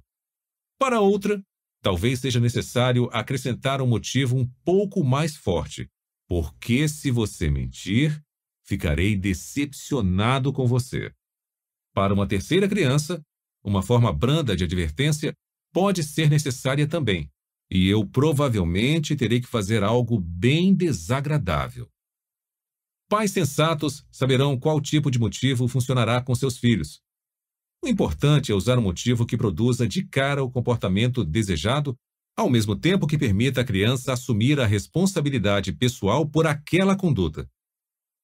[0.79, 1.43] Para outra,
[1.83, 5.89] talvez seja necessário acrescentar um motivo um pouco mais forte.
[6.29, 8.23] Porque se você mentir,
[8.65, 11.13] ficarei decepcionado com você.
[11.93, 13.21] Para uma terceira criança,
[13.65, 15.35] uma forma branda de advertência
[15.73, 17.31] pode ser necessária também,
[17.71, 21.89] e eu provavelmente terei que fazer algo bem desagradável.
[23.09, 27.01] Pais sensatos saberão qual tipo de motivo funcionará com seus filhos.
[27.83, 31.97] O importante é usar um motivo que produza de cara o comportamento desejado,
[32.37, 37.49] ao mesmo tempo que permita à criança assumir a responsabilidade pessoal por aquela conduta.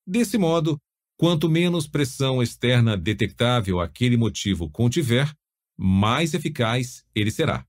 [0.06, 0.78] Desse modo,
[1.18, 5.32] quanto menos pressão externa detectável aquele motivo contiver,
[5.76, 7.66] mais eficaz ele será.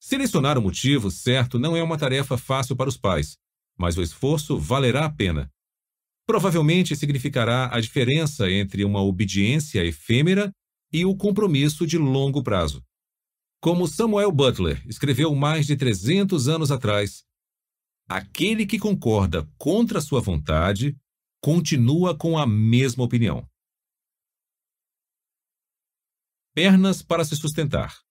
[0.00, 3.36] Selecionar o motivo certo não é uma tarefa fácil para os pais,
[3.78, 5.50] mas o esforço valerá a pena.
[6.26, 10.52] Provavelmente significará a diferença entre uma obediência efêmera
[10.92, 12.84] e o compromisso de longo prazo.
[13.60, 17.24] Como Samuel Butler escreveu mais de 300 anos atrás,
[18.08, 20.96] aquele que concorda contra sua vontade
[21.40, 23.48] continua com a mesma opinião.
[26.54, 28.02] Pernas para se sustentar.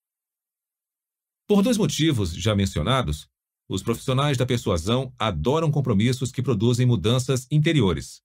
[1.48, 3.30] Por dois motivos já mencionados,
[3.70, 8.22] os profissionais da persuasão adoram compromissos que produzem mudanças interiores.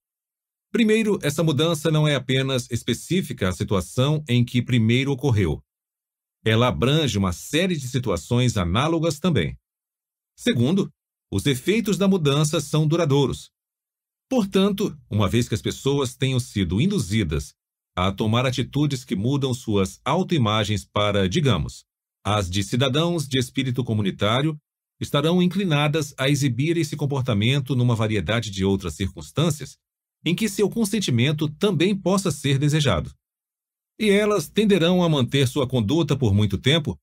[0.77, 5.62] Primeiro, essa mudança não é apenas específica à situação em que primeiro ocorreu.
[6.45, 9.57] ela abrange uma série de situações análogas também.
[10.39, 10.93] Segundo,
[11.33, 13.51] os efeitos da mudança são duradouros.
[14.29, 17.55] Portanto, uma vez que as pessoas tenham sido induzidas
[17.97, 21.87] a tomar atitudes que mudam suas autoimagens para, digamos,
[22.23, 24.59] as de cidadãos de espírito comunitário,
[25.01, 29.79] estarão inclinadas a exibir esse comportamento numa variedade de outras circunstâncias
[30.27, 33.15] em que seu consentimento também possa ser desejado.
[33.97, 36.99] E elas tenderão a manter sua conduta por muito tempo,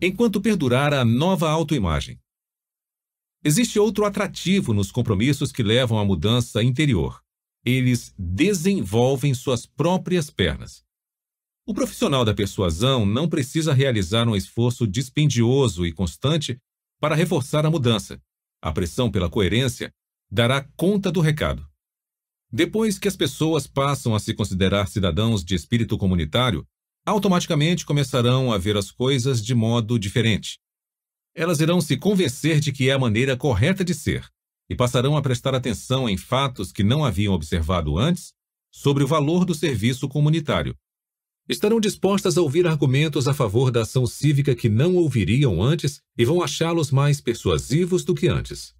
[0.00, 2.20] enquanto perdurar a nova autoimagem.
[3.44, 7.20] Existe outro atrativo nos compromissos que levam à mudança interior.
[7.64, 10.84] Eles desenvolvem suas próprias pernas.
[11.66, 16.56] O profissional da persuasão não precisa realizar um esforço dispendioso e constante
[17.00, 18.22] para reforçar a mudança.
[18.62, 19.92] A pressão pela coerência
[20.30, 21.68] dará conta do recado.
[22.50, 26.66] Depois que as pessoas passam a se considerar cidadãos de espírito comunitário,
[27.04, 30.58] automaticamente começarão a ver as coisas de modo diferente.
[31.34, 34.28] Elas irão se convencer de que é a maneira correta de ser
[34.68, 38.32] e passarão a prestar atenção em fatos que não haviam observado antes
[38.70, 40.76] sobre o valor do serviço comunitário.
[41.48, 46.24] Estarão dispostas a ouvir argumentos a favor da ação cívica que não ouviriam antes e
[46.24, 48.74] vão achá-los mais persuasivos do que antes.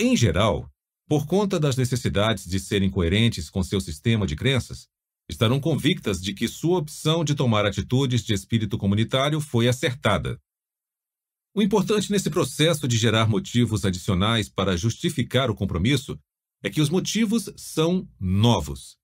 [0.00, 0.71] Em geral,
[1.12, 4.88] por conta das necessidades de serem coerentes com seu sistema de crenças,
[5.28, 10.40] estarão convictas de que sua opção de tomar atitudes de espírito comunitário foi acertada.
[11.54, 16.18] O importante nesse processo de gerar motivos adicionais para justificar o compromisso
[16.62, 18.96] é que os motivos são novos.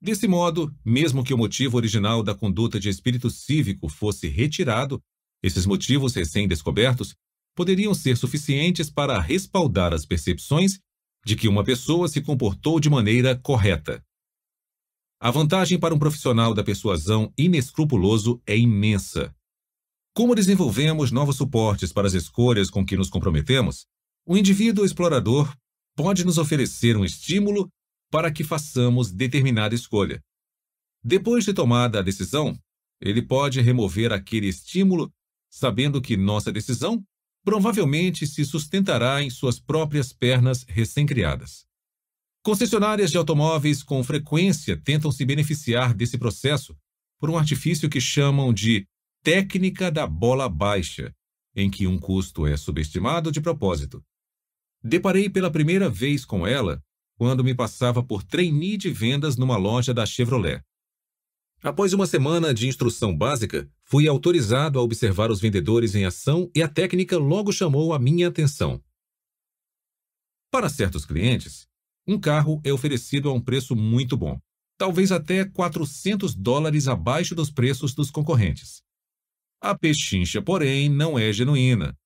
[0.00, 5.02] Desse modo, mesmo que o motivo original da conduta de espírito cívico fosse retirado,
[5.42, 7.12] esses motivos recém-descobertos
[7.56, 10.78] poderiam ser suficientes para respaldar as percepções
[11.24, 14.04] de que uma pessoa se comportou de maneira correta.
[15.20, 19.34] A vantagem para um profissional da persuasão inescrupuloso é imensa.
[20.14, 23.86] Como desenvolvemos novos suportes para as escolhas com que nos comprometemos,
[24.26, 25.52] o indivíduo explorador
[25.96, 27.68] pode nos oferecer um estímulo
[28.10, 30.22] para que façamos determinada escolha.
[31.02, 32.56] Depois de tomada a decisão,
[33.00, 35.12] ele pode remover aquele estímulo,
[35.50, 37.04] sabendo que nossa decisão
[37.44, 41.66] provavelmente se sustentará em suas próprias pernas recém-criadas.
[42.42, 46.76] Concessionárias de automóveis com frequência tentam se beneficiar desse processo
[47.18, 48.86] por um artifício que chamam de
[49.22, 51.14] técnica da bola baixa,
[51.54, 54.04] em que um custo é subestimado de propósito.
[54.82, 56.82] Deparei pela primeira vez com ela
[57.16, 60.62] quando me passava por trainee de vendas numa loja da Chevrolet.
[61.64, 66.62] Após uma semana de instrução básica, fui autorizado a observar os vendedores em ação e
[66.62, 68.84] a técnica logo chamou a minha atenção.
[70.50, 71.66] Para certos clientes,
[72.06, 74.38] um carro é oferecido a um preço muito bom,
[74.76, 78.82] talvez até 400 dólares abaixo dos preços dos concorrentes.
[79.58, 81.96] A pechincha, porém, não é genuína.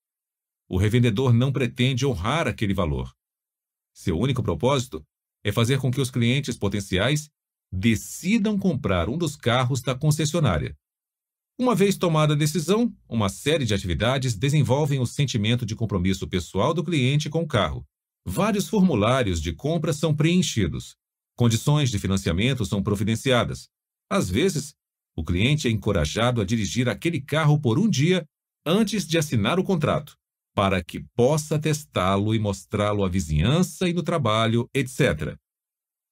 [0.69, 3.13] O revendedor não pretende honrar aquele valor.
[3.93, 5.05] Seu único propósito
[5.43, 7.29] é fazer com que os clientes potenciais
[7.73, 10.77] decidam comprar um dos carros da concessionária.
[11.61, 16.73] Uma vez tomada a decisão, uma série de atividades desenvolvem o sentimento de compromisso pessoal
[16.73, 17.85] do cliente com o carro.
[18.25, 20.95] Vários formulários de compra são preenchidos.
[21.37, 23.69] Condições de financiamento são providenciadas.
[24.11, 24.75] Às vezes,
[25.17, 28.25] o cliente é encorajado a dirigir aquele carro por um dia
[28.65, 30.17] antes de assinar o contrato,
[30.55, 35.37] para que possa testá-lo e mostrá-lo à vizinhança e no trabalho, etc.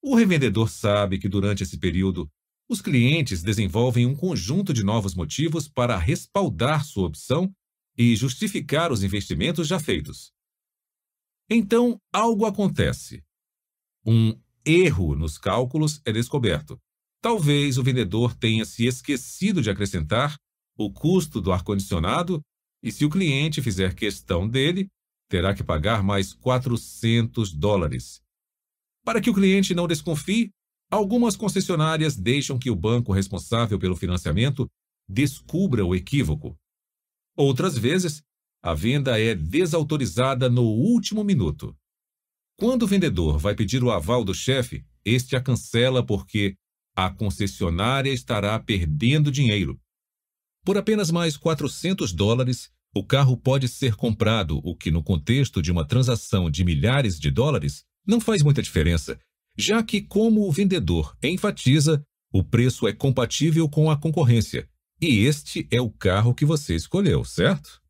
[0.08, 2.30] O revendedor sabe que durante esse período
[2.70, 7.52] os clientes desenvolvem um conjunto de novos motivos para respaldar sua opção
[7.98, 10.30] e justificar os investimentos já feitos.
[11.50, 13.24] Então, algo acontece.
[14.06, 16.80] Um erro nos cálculos é descoberto.
[17.20, 20.36] Talvez o vendedor tenha se esquecido de acrescentar
[20.78, 22.40] o custo do ar-condicionado
[22.80, 24.86] e, se o cliente fizer questão dele,
[25.28, 28.24] terá que pagar mais 400 dólares.
[29.06, 30.50] Para que o cliente não desconfie,
[30.90, 34.68] algumas concessionárias deixam que o banco responsável pelo financiamento
[35.08, 36.58] descubra o equívoco.
[37.36, 38.20] Outras vezes,
[38.60, 41.72] a venda é desautorizada no último minuto.
[42.58, 46.56] Quando o vendedor vai pedir o aval do chefe, este a cancela porque
[46.96, 49.80] a concessionária estará perdendo dinheiro.
[50.64, 55.70] Por apenas mais 400 dólares, o carro pode ser comprado, o que, no contexto de
[55.70, 59.18] uma transação de milhares de dólares, não faz muita diferença,
[59.56, 62.02] já que, como o vendedor enfatiza,
[62.32, 64.68] o preço é compatível com a concorrência,
[65.00, 67.80] e este é o carro que você escolheu, certo?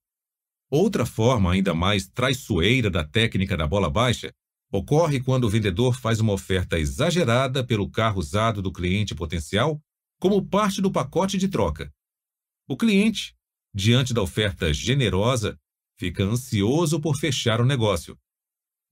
[0.70, 4.32] Outra forma ainda mais traiçoeira da técnica da bola baixa
[4.70, 9.80] Ocorre quando o vendedor faz uma oferta exagerada pelo carro usado do cliente potencial
[10.18, 11.92] como parte do pacote de troca.
[12.68, 13.34] O cliente,
[13.72, 15.56] diante da oferta generosa,
[15.96, 18.18] fica ansioso por fechar o negócio.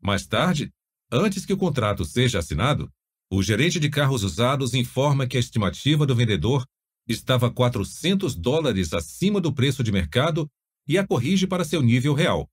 [0.01, 0.70] Mais tarde,
[1.15, 2.91] antes que o contrato seja assinado,
[3.31, 6.67] o gerente de carros usados informa que a estimativa do vendedor
[7.09, 10.49] estava 400 dólares acima do preço de mercado
[10.87, 12.49] e a corrige para seu nível real.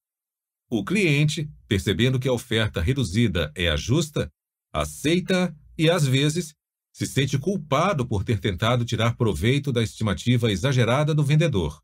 [0.69, 4.31] O cliente, percebendo que a oferta reduzida é a justa,
[4.71, 6.53] aceita e, às vezes,
[6.93, 11.81] se sente culpado por ter tentado tirar proveito da estimativa exagerada do vendedor.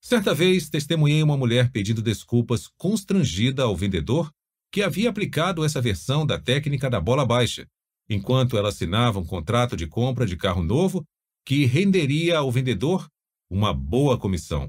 [0.00, 4.30] Certa vez, testemunhei uma mulher pedindo desculpas constrangida ao vendedor
[4.74, 7.64] que havia aplicado essa versão da técnica da bola baixa,
[8.10, 11.06] enquanto ela assinava um contrato de compra de carro novo
[11.46, 13.08] que renderia ao vendedor
[13.48, 14.68] uma boa comissão.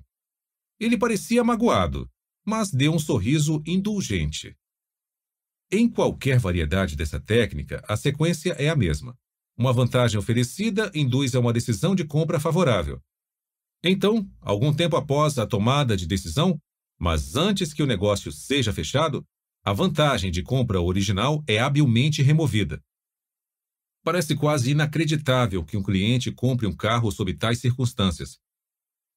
[0.79, 2.07] Ele parecia magoado,
[2.45, 4.55] mas deu um sorriso indulgente.
[5.71, 9.17] Em qualquer variedade dessa técnica, a sequência é a mesma.
[9.57, 13.01] Uma vantagem oferecida induz a uma decisão de compra favorável.
[13.83, 16.59] Então, algum tempo após a tomada de decisão,
[16.99, 19.25] mas antes que o negócio seja fechado,
[19.67, 22.79] a vantagem de compra original é habilmente removida.
[24.03, 28.37] Parece quase inacreditável que um cliente compre um carro sob tais circunstâncias.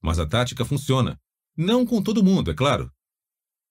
[0.03, 1.21] Mas a tática funciona.
[1.55, 2.91] Não com todo mundo, é claro.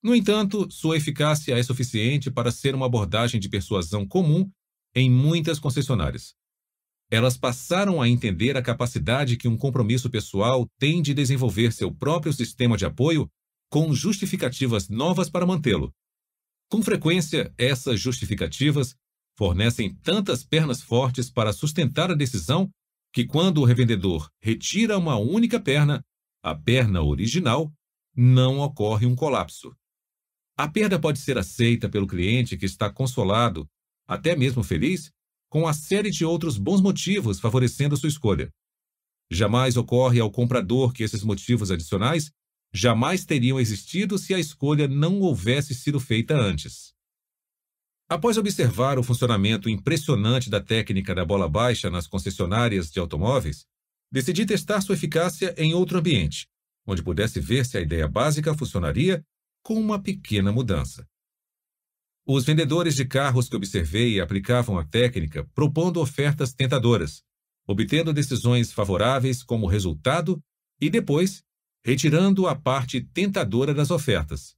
[0.04, 4.48] No entanto, sua eficácia é suficiente para ser uma abordagem de persuasão comum
[4.94, 6.36] em muitas concessionárias.
[7.10, 12.34] Elas passaram a entender a capacidade que um compromisso pessoal tem de desenvolver seu próprio
[12.34, 13.28] sistema de apoio
[13.68, 15.92] com justificativas novas para mantê-lo.
[16.70, 18.96] Com frequência, essas justificativas
[19.38, 22.70] fornecem tantas pernas fortes para sustentar a decisão
[23.14, 26.04] que, quando o revendedor retira uma única perna,
[26.44, 27.72] a perna original,
[28.16, 29.74] não ocorre um colapso.
[30.58, 33.70] A perda pode ser aceita pelo cliente que está consolado,
[34.08, 35.12] até mesmo feliz,
[35.50, 38.52] com a série de outros bons motivos favorecendo sua escolha.
[39.32, 42.32] Jamais ocorre ao comprador que esses motivos adicionais
[42.74, 46.94] jamais teriam existido se a escolha não houvesse sido feita antes.
[48.10, 53.66] Após observar o funcionamento impressionante da técnica da bola baixa nas concessionárias de automóveis,
[54.12, 56.48] decidi testar sua eficácia em outro ambiente,
[56.86, 59.22] onde pudesse ver se a ideia básica funcionaria
[59.62, 61.06] com uma pequena mudança.
[62.26, 67.24] Os vendedores de carros que observei aplicavam a técnica propondo ofertas tentadoras,
[67.66, 70.42] obtendo decisões favoráveis como resultado
[70.80, 71.44] e depois
[71.86, 74.56] retirando a parte tentadora das ofertas.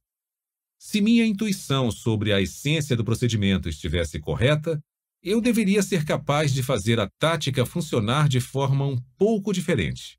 [0.78, 4.82] Se minha intuição sobre a essência do procedimento estivesse correta,
[5.22, 10.18] eu deveria ser capaz de fazer a tática funcionar de forma um pouco diferente.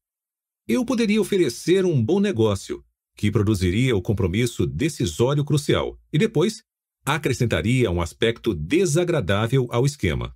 [0.68, 2.84] Eu poderia oferecer um bom negócio,
[3.18, 6.64] que produziria o compromisso decisório crucial, e depois
[7.04, 10.36] acrescentaria um aspecto desagradável ao esquema.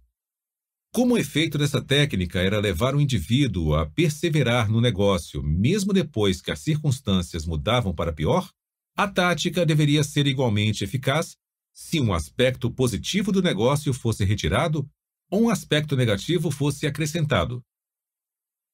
[0.96, 6.42] Como o efeito dessa técnica era levar o indivíduo a perseverar no negócio, mesmo depois
[6.42, 8.50] que as circunstâncias mudavam para pior,
[8.96, 11.36] a tática deveria ser igualmente eficaz
[11.74, 14.90] se um aspecto positivo do negócio fosse retirado
[15.30, 17.62] ou um aspecto negativo fosse acrescentado.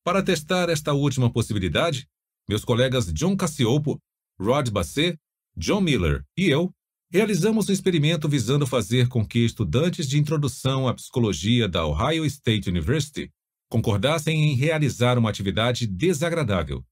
[0.04, 2.08] Para testar esta última possibilidade,
[2.48, 4.00] meus colegas John Cassiopo,
[4.40, 5.18] Rod Basset,
[5.58, 6.72] John Miller e eu
[7.14, 12.70] Realizamos um experimento visando fazer com que estudantes de introdução à psicologia da Ohio State
[12.70, 13.30] University
[13.70, 16.86] concordassem em realizar uma atividade desagradável.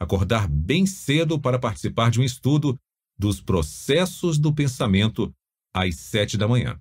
[0.00, 2.80] Acordar bem cedo para participar de um estudo
[3.18, 5.30] dos processos do pensamento
[5.74, 6.80] às sete da manhã.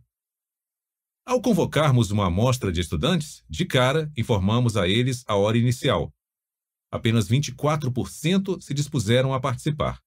[1.25, 6.13] Ao convocarmos uma amostra de estudantes, de cara informamos a eles a hora inicial.
[6.89, 9.99] Apenas 24% se dispuseram a participar.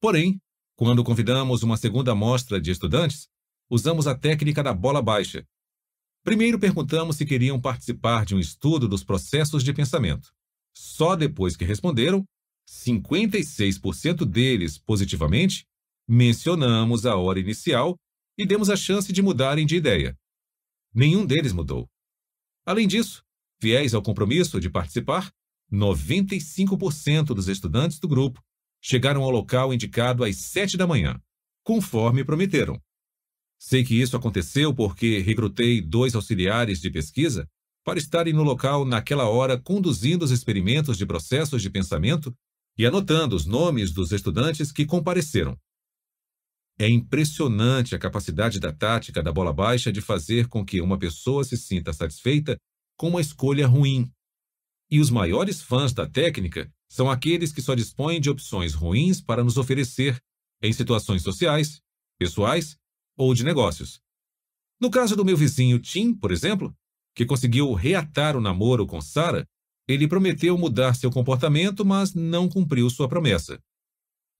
[0.00, 0.40] Porém,
[0.76, 3.28] quando convidamos uma segunda amostra de estudantes,
[3.70, 5.46] usamos a técnica da bola baixa.
[6.24, 10.32] Primeiro perguntamos se queriam participar de um estudo dos processos de pensamento.
[10.74, 12.24] Só depois que responderam,
[12.68, 15.64] 56% deles positivamente,
[16.08, 17.96] mencionamos a hora inicial
[18.36, 20.16] e demos a chance de mudarem de ideia.
[20.92, 21.88] Nenhum deles mudou.
[22.66, 23.22] Além disso,
[23.60, 25.30] fiéis ao compromisso de participar,
[25.72, 28.42] 95% dos estudantes do grupo
[28.84, 31.18] chegaram ao local indicado às sete da manhã,
[31.64, 32.78] conforme prometeram.
[33.58, 37.48] Sei que isso aconteceu porque recrutei dois auxiliares de pesquisa
[37.82, 42.30] para estarem no local naquela hora conduzindo os experimentos de processos de pensamento
[42.76, 45.56] e anotando os nomes dos estudantes que compareceram.
[46.78, 51.42] É impressionante a capacidade da tática da bola baixa de fazer com que uma pessoa
[51.42, 52.58] se sinta satisfeita
[52.98, 54.12] com uma escolha ruim.
[54.90, 59.42] E os maiores fãs da técnica são aqueles que só dispõem de opções ruins para
[59.42, 60.16] nos oferecer
[60.62, 61.80] em situações sociais,
[62.16, 62.76] pessoais
[63.18, 64.00] ou de negócios.
[64.80, 66.72] No caso do meu vizinho Tim, por exemplo,
[67.12, 69.44] que conseguiu reatar o namoro com Sarah,
[69.88, 73.60] ele prometeu mudar seu comportamento, mas não cumpriu sua promessa.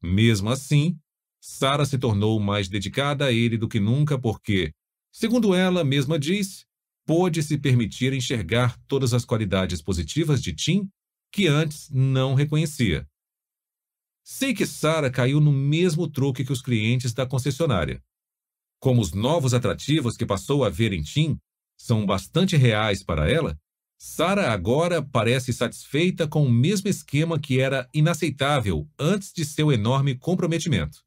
[0.01, 0.97] Mesmo assim,
[1.41, 4.73] Sara se tornou mais dedicada a ele do que nunca porque,
[5.11, 6.65] segundo ela mesma diz,
[7.05, 10.89] pôde se permitir enxergar todas as qualidades positivas de Tim
[11.35, 13.09] que antes não reconhecia.
[14.23, 18.01] Sei que Sara caiu no mesmo truque que os clientes da concessionária.
[18.79, 21.37] Como os novos atrativos que passou a ver em Tim
[21.77, 23.59] são bastante reais para ela,
[23.99, 30.17] Sara agora parece satisfeita com o mesmo esquema que era inaceitável antes de seu enorme
[30.17, 31.03] comprometimento.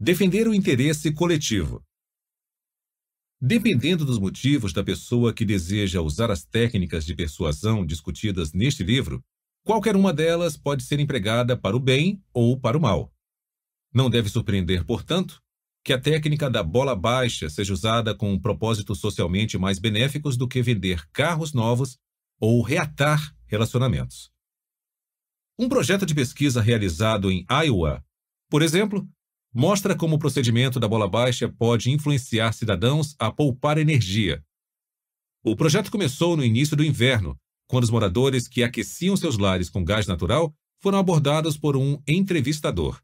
[0.00, 1.80] Defender o interesse coletivo.
[3.46, 9.22] Dependendo dos motivos da pessoa que deseja usar as técnicas de persuasão discutidas neste livro,
[9.62, 13.12] qualquer uma delas pode ser empregada para o bem ou para o mal.
[13.92, 15.42] Não deve surpreender, portanto,
[15.84, 20.62] que a técnica da bola baixa seja usada com propósitos socialmente mais benéficos do que
[20.62, 21.98] vender carros novos
[22.40, 24.32] ou reatar relacionamentos.
[25.58, 28.02] Um projeto de pesquisa realizado em Iowa,
[28.48, 29.06] por exemplo,
[29.54, 34.44] mostra como o procedimento da bola baixa pode influenciar cidadãos a poupar energia.
[35.44, 37.38] O projeto começou no início do inverno,
[37.68, 40.52] quando os moradores que aqueciam seus lares com gás natural
[40.82, 43.00] foram abordados por um entrevistador.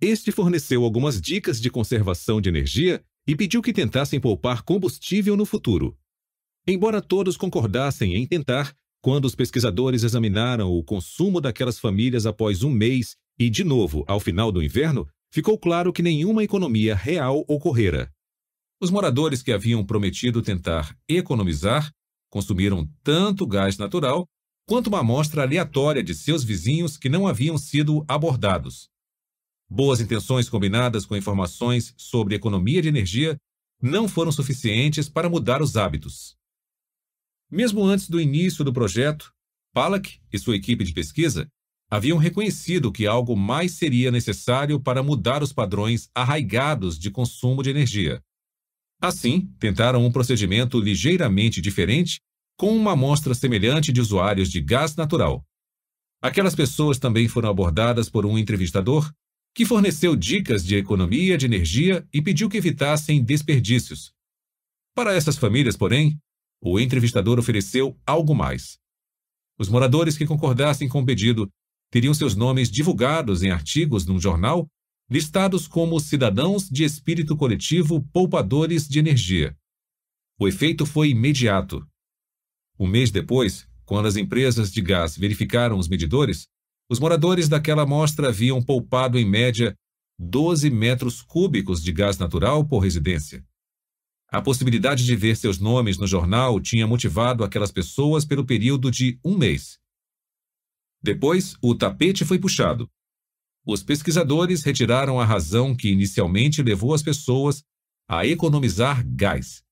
[0.00, 5.44] Este forneceu algumas dicas de conservação de energia e pediu que tentassem poupar combustível no
[5.44, 5.96] futuro.
[6.66, 12.70] Embora todos concordassem em tentar, quando os pesquisadores examinaram o consumo daquelas famílias após um
[12.70, 18.08] mês e, de novo, ao final do inverno, ficou claro que nenhuma economia real ocorrera.
[18.80, 21.90] Os moradores que haviam prometido tentar economizar
[22.30, 24.28] consumiram tanto gás natural
[24.64, 28.88] quanto uma amostra aleatória de seus vizinhos que não haviam sido abordados.
[29.68, 33.36] Boas intenções combinadas com informações sobre economia de energia
[33.82, 36.36] não foram suficientes para mudar os hábitos.
[37.50, 39.32] Mesmo antes do início do projeto,
[39.72, 41.48] Palak e sua equipe de pesquisa
[41.90, 47.70] haviam reconhecido que algo mais seria necessário para mudar os padrões arraigados de consumo de
[47.70, 48.22] energia.
[49.00, 52.20] Assim, tentaram um procedimento ligeiramente diferente
[52.56, 55.44] com uma amostra semelhante de usuários de gás natural.
[56.22, 59.12] Aquelas pessoas também foram abordadas por um entrevistador
[59.54, 64.12] que forneceu dicas de economia de energia e pediu que evitassem desperdícios.
[64.94, 66.18] Para essas famílias, porém,
[66.60, 68.78] o entrevistador ofereceu algo mais.
[69.58, 71.48] Os moradores que concordassem com o pedido
[71.94, 74.66] teriam seus nomes divulgados em artigos num jornal,
[75.08, 79.56] listados como cidadãos de espírito coletivo poupadores de energia.
[80.36, 81.86] O efeito foi imediato.
[82.76, 86.48] Um mês depois, quando as empresas de gás verificaram os medidores,
[86.90, 89.72] os moradores daquela amostra haviam poupado em média
[90.18, 93.40] 12 metros cúbicos de gás natural por residência.
[94.32, 99.16] A possibilidade de ver seus nomes no jornal tinha motivado aquelas pessoas pelo período de
[99.24, 99.78] um mês.
[101.04, 102.90] Depois, o tapete foi puxado.
[103.66, 107.62] Os pesquisadores retiraram a razão que inicialmente levou as pessoas
[108.08, 109.62] a economizar gás.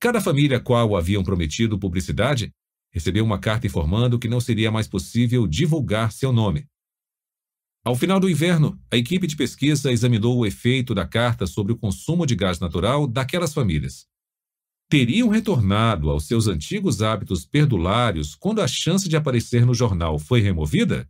[0.00, 2.54] Cada família a qual haviam prometido publicidade
[2.90, 6.66] recebeu uma carta informando que não seria mais possível divulgar seu nome.
[7.84, 11.76] Ao final do inverno, a equipe de pesquisa examinou o efeito da carta sobre o
[11.76, 14.06] consumo de gás natural daquelas famílias
[14.88, 20.40] teriam retornado aos seus antigos hábitos perdulários quando a chance de aparecer no jornal foi
[20.40, 21.08] removida?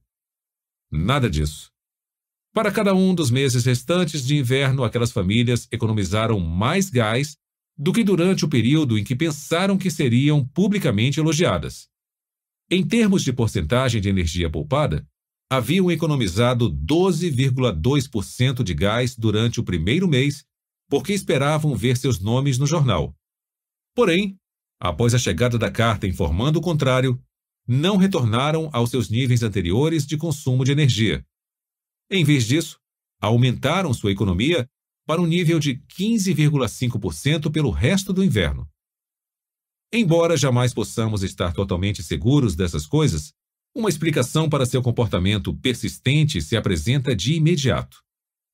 [0.91, 1.71] Nada disso.
[2.55, 7.37] Para cada um dos meses restantes de inverno, aquelas famílias economizaram mais gás
[7.77, 11.89] do que durante o período em que pensaram que seriam publicamente elogiadas.
[12.71, 15.07] Em termos de porcentagem de energia poupada,
[15.51, 20.45] haviam economizado 12,2% de gás durante o primeiro mês
[20.89, 23.15] porque esperavam ver seus nomes no jornal.
[23.97, 24.39] Porém,
[24.79, 27.19] após a chegada da carta informando o contrário,
[27.67, 31.25] não retornaram aos seus níveis anteriores de consumo de energia.
[32.11, 32.79] Em vez disso,
[33.23, 34.69] aumentaram sua economia
[35.07, 38.69] para um nível de 15,5% pelo resto do inverno.
[39.91, 43.33] Embora jamais possamos estar totalmente seguros dessas coisas,
[43.75, 48.05] uma explicação para seu comportamento persistente se apresenta de imediato.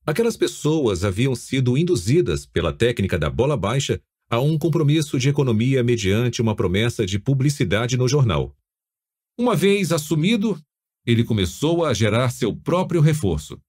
[0.07, 4.01] Aquelas pessoas haviam sido induzidas pela técnica da bola baixa
[4.33, 8.57] a um compromisso de economia mediante uma promessa de publicidade no jornal.
[9.39, 10.59] Uma vez assumido,
[11.05, 13.61] ele começou a gerar seu próprio reforço.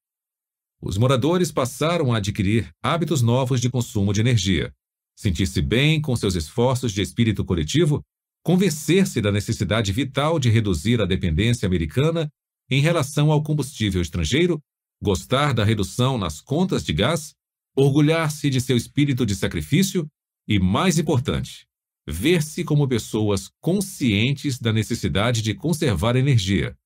[0.82, 4.74] Os moradores passaram a adquirir hábitos novos de consumo de energia,
[5.18, 8.01] sentir-se bem com seus esforços de espírito coletivo,
[8.41, 12.30] convencer-se da necessidade vital de reduzir a dependência americana
[12.72, 14.61] em relação ao combustível estrangeiro,
[15.01, 17.34] gostar da redução nas contas de gás,
[17.76, 20.07] orgulhar-se de seu espírito de sacrifício
[20.47, 21.67] e, mais importante,
[22.07, 26.77] ver-se como pessoas conscientes da necessidade de conservar energia.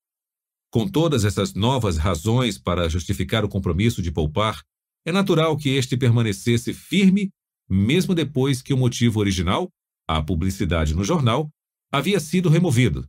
[0.72, 4.64] Com todas essas novas razões para justificar o compromisso de poupar,
[5.05, 7.32] é natural que este permanecesse firme,
[7.70, 9.70] mesmo depois que o motivo original,
[10.08, 11.49] a publicidade no jornal,
[11.91, 13.08] havia sido removido.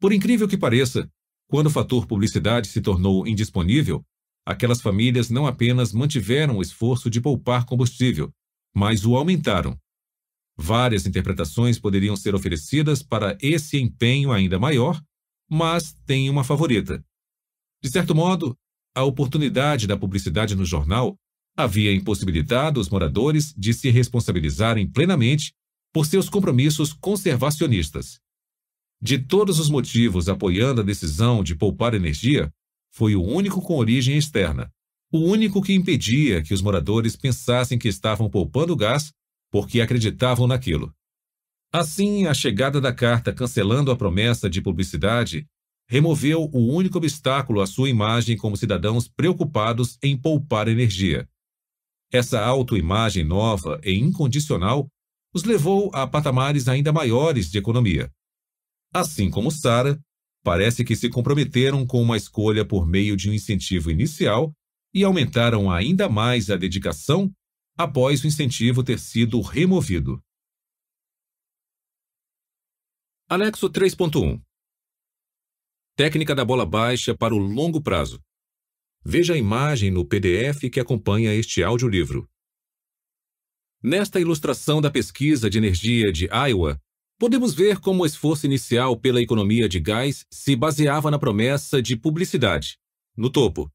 [0.00, 1.08] Por incrível que pareça,
[1.48, 4.04] quando o fator publicidade se tornou indisponível,
[4.44, 8.32] aquelas famílias não apenas mantiveram o esforço de poupar combustível,
[8.74, 9.78] mas o aumentaram.
[10.56, 15.00] Várias interpretações poderiam ser oferecidas para esse empenho ainda maior,
[15.50, 17.04] mas tem uma favorita.
[17.82, 18.56] De certo modo,
[18.94, 21.16] a oportunidade da publicidade no jornal
[21.56, 25.52] havia impossibilitado os moradores de se responsabilizarem plenamente
[25.92, 28.18] por seus compromissos conservacionistas.
[29.00, 32.52] De todos os motivos apoiando a decisão de poupar energia,
[32.94, 34.70] foi o único com origem externa,
[35.12, 39.12] o único que impedia que os moradores pensassem que estavam poupando gás
[39.50, 40.90] porque acreditavam naquilo.
[41.70, 45.46] Assim, a chegada da carta cancelando a promessa de publicidade
[45.86, 51.28] removeu o único obstáculo à sua imagem como cidadãos preocupados em poupar energia.
[52.10, 54.88] Essa autoimagem nova e incondicional
[55.34, 58.10] os levou a patamares ainda maiores de economia.
[58.92, 59.98] Assim como Sara,
[60.42, 64.54] parece que se comprometeram com uma escolha por meio de um incentivo inicial
[64.94, 67.32] e aumentaram ainda mais a dedicação
[67.76, 70.22] após o incentivo ter sido removido.
[73.28, 74.42] Anexo 3.1
[75.96, 78.22] Técnica da bola baixa para o longo prazo.
[79.04, 82.28] Veja a imagem no PDF que acompanha este audiolivro.
[83.82, 86.80] Nesta ilustração da pesquisa de energia de Iowa,
[87.18, 91.96] podemos ver como o esforço inicial pela economia de gás se baseava na promessa de
[91.96, 92.78] publicidade,
[93.16, 93.72] no topo.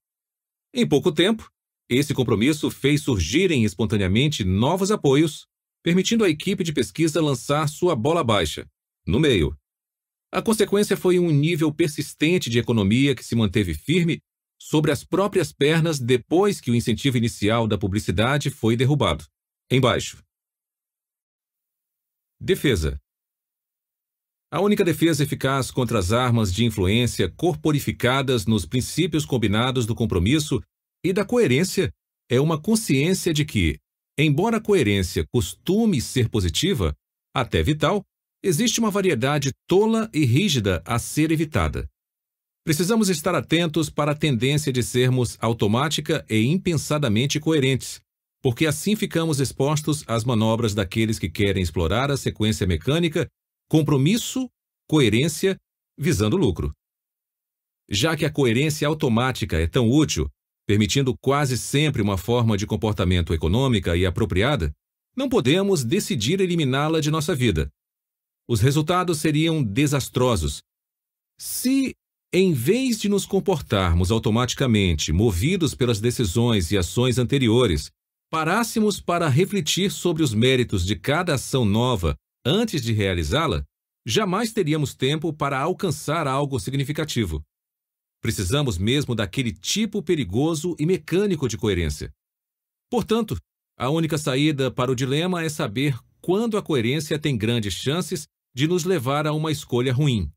[0.80, 1.52] Em pouco tempo,
[1.90, 5.48] esse compromisso fez surgirem espontaneamente novos apoios,
[5.82, 8.64] permitindo à equipe de pesquisa lançar sua bola baixa,
[9.04, 9.58] no meio.
[10.32, 14.20] A consequência foi um nível persistente de economia que se manteve firme
[14.62, 19.26] sobre as próprias pernas depois que o incentivo inicial da publicidade foi derrubado.
[19.72, 20.24] Embaixo.
[22.40, 23.02] Defesa.
[24.50, 30.62] A única defesa eficaz contra as armas de influência corporificadas nos princípios combinados do compromisso
[31.04, 31.91] e da coerência
[32.30, 33.78] é uma consciência de que,
[34.18, 36.95] embora a coerência costume ser positiva,
[37.36, 38.06] até vital,
[38.41, 41.86] existe uma variedade tola e rígida a ser evitada.
[42.64, 48.00] Precisamos estar atentos para a tendência de sermos automática e impensadamente coerentes,
[48.41, 53.28] porque assim ficamos expostos às manobras daqueles que querem explorar a sequência mecânica,
[53.70, 54.49] compromisso,
[54.89, 55.57] coerência,
[55.97, 56.72] visando lucro.
[57.89, 60.30] Já que a coerência automática é tão útil,
[60.68, 64.72] permitindo quase sempre uma forma de comportamento econômica e apropriada,
[65.15, 67.70] não podemos decidir eliminá-la de nossa vida.
[68.47, 70.61] Os resultados seriam desastrosos.
[71.39, 71.95] Se,
[72.34, 77.89] em vez de nos comportarmos automaticamente, movidos pelas decisões e ações anteriores,
[78.30, 82.15] parássemos para refletir sobre os méritos de cada ação nova
[82.48, 83.66] antes de realizá-la,
[84.06, 87.43] jamais teríamos tempo para alcançar algo significativo.
[88.22, 92.10] Precisamos mesmo daquele tipo perigoso e mecânico de coerência.
[92.89, 93.38] Portanto,
[93.78, 98.66] a única saída para o dilema é saber quando a coerência tem grandes chances de
[98.66, 100.32] nos levar a uma escolha ruim.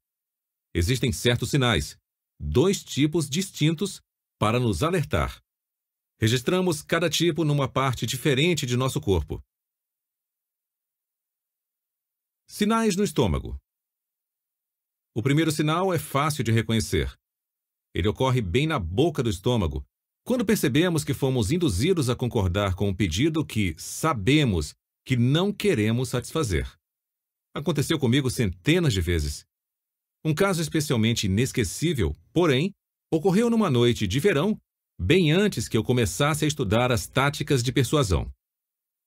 [0.75, 1.97] Existem certos sinais,
[2.41, 4.01] dois tipos distintos,
[4.39, 5.41] para nos alertar.
[6.21, 9.41] Registramos cada tipo numa parte diferente de nosso corpo.
[12.53, 13.57] Sinais no estômago.
[15.15, 17.15] O primeiro sinal é fácil de reconhecer.
[17.95, 19.87] Ele ocorre bem na boca do estômago,
[20.27, 24.75] quando percebemos que fomos induzidos a concordar com um pedido que sabemos
[25.07, 26.69] que não queremos satisfazer.
[27.55, 29.45] Aconteceu comigo centenas de vezes.
[30.25, 32.73] Um caso especialmente inesquecível, porém,
[33.13, 34.61] ocorreu numa noite de verão
[35.01, 38.29] bem antes que eu começasse a estudar as táticas de persuasão.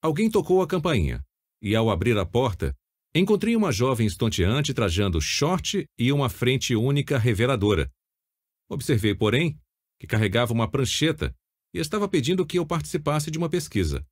[0.02, 1.22] Alguém tocou a campainha,
[1.62, 2.74] e ao abrir a porta,
[3.14, 7.92] encontrei uma jovem estonteante trajando short e uma frente única reveladora.
[8.70, 9.60] Observei, porém,
[10.00, 11.36] que carregava uma prancheta
[11.74, 14.06] e estava pedindo que eu participasse de uma pesquisa.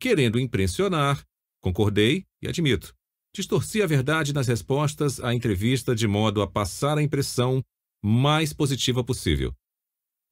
[0.00, 1.24] Querendo impressionar,
[1.60, 2.94] concordei e admito.
[3.34, 7.62] Distorci a verdade nas respostas à entrevista de modo a passar a impressão
[8.02, 9.54] mais positiva possível.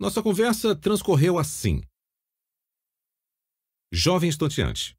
[0.00, 1.82] Nossa conversa transcorreu assim.
[3.92, 4.96] Jovem estonteante.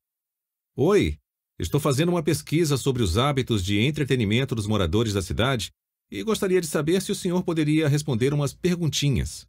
[0.75, 1.19] Oi,
[1.59, 5.71] estou fazendo uma pesquisa sobre os hábitos de entretenimento dos moradores da cidade
[6.09, 9.45] e gostaria de saber se o senhor poderia responder umas perguntinhas.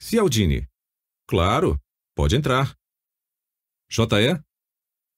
[0.00, 0.66] Cialdini.
[1.28, 1.78] Claro,
[2.16, 2.74] pode entrar.
[3.90, 4.42] JE?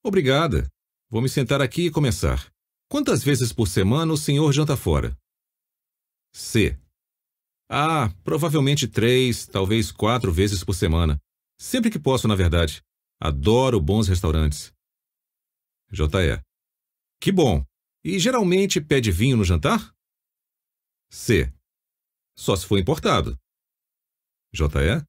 [0.03, 0.69] Obrigada.
[1.09, 2.51] Vou me sentar aqui e começar.
[2.89, 5.17] Quantas vezes por semana o senhor janta fora?
[6.33, 6.77] C.
[7.69, 11.19] Ah, provavelmente três, talvez quatro vezes por semana.
[11.59, 12.83] Sempre que posso, na verdade.
[13.19, 14.74] Adoro bons restaurantes.
[15.91, 16.41] J.E.
[17.19, 17.65] Que bom.
[18.03, 19.93] E geralmente pede vinho no jantar?
[21.09, 21.51] C.
[22.37, 23.39] Só se for importado.
[24.53, 25.05] J.E.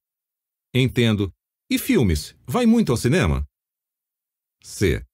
[0.74, 1.32] Entendo.
[1.70, 2.34] E filmes?
[2.46, 3.46] Vai muito ao cinema?
[4.62, 5.04] C.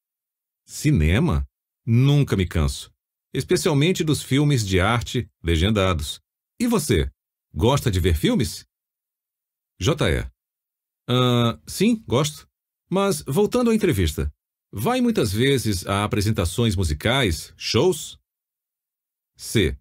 [0.66, 1.46] Cinema?
[1.84, 2.92] Nunca me canso.
[3.34, 6.20] Especialmente dos filmes de arte legendados.
[6.60, 7.10] E você?
[7.54, 8.64] Gosta de ver filmes?
[9.80, 10.30] J.E.
[11.08, 12.48] Ah, sim, gosto.
[12.88, 14.32] Mas, voltando à entrevista,
[14.72, 18.18] vai muitas vezes a apresentações musicais, shows?
[19.36, 19.76] C.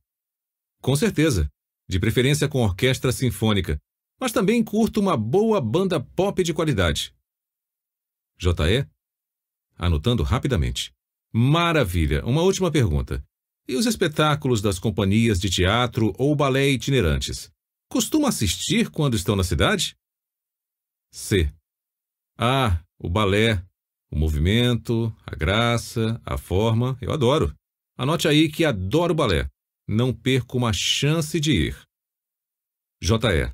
[0.82, 1.48] Com certeza.
[1.88, 3.80] De preferência com orquestra sinfônica.
[4.20, 7.14] Mas também curto uma boa banda pop de qualidade.
[8.38, 8.88] J.E.
[9.78, 10.94] Anotando rapidamente.
[11.34, 12.26] Maravilha!
[12.26, 13.24] Uma última pergunta.
[13.68, 17.50] E os espetáculos das companhias de teatro ou balé itinerantes?
[17.90, 19.96] Costuma assistir quando estão na cidade?
[21.14, 21.54] C.
[22.38, 23.64] Ah, o balé,
[24.12, 27.56] o movimento, a graça, a forma, eu adoro.
[27.98, 29.50] Anote aí que adoro balé.
[29.88, 31.88] Não perco uma chance de ir.
[33.02, 33.54] J.E.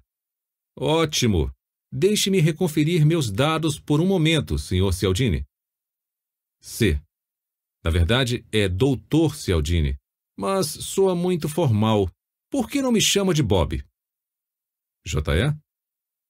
[0.78, 1.51] Ótimo.
[1.91, 4.91] Deixe-me reconferir meus dados por um momento, Sr.
[4.93, 5.45] Cialdini.
[6.60, 7.01] C.
[7.84, 9.95] Na verdade, é Doutor Cialdini,
[10.38, 12.10] mas soa muito formal.
[12.51, 13.84] Por que não me chama de Bob?
[15.05, 15.55] J.E.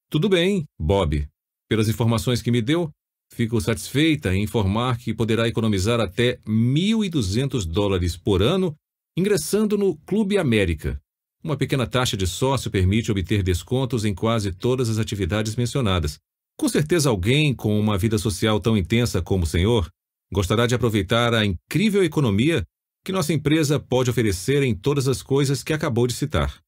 [0.09, 1.27] Tudo bem, Bob.
[1.67, 2.91] Pelas informações que me deu,
[3.37, 8.75] fico satisfeita em informar que poderá economizar até 1.200 dólares por ano
[9.15, 10.99] ingressando no Clube América.
[11.43, 16.17] Uma pequena taxa de sócio permite obter descontos em quase todas as atividades mencionadas.
[16.57, 19.87] Com certeza alguém com uma vida social tão intensa como o senhor
[20.33, 22.63] gostará de aproveitar a incrível economia
[23.05, 26.59] que nossa empresa pode oferecer em todas as coisas que acabou de citar.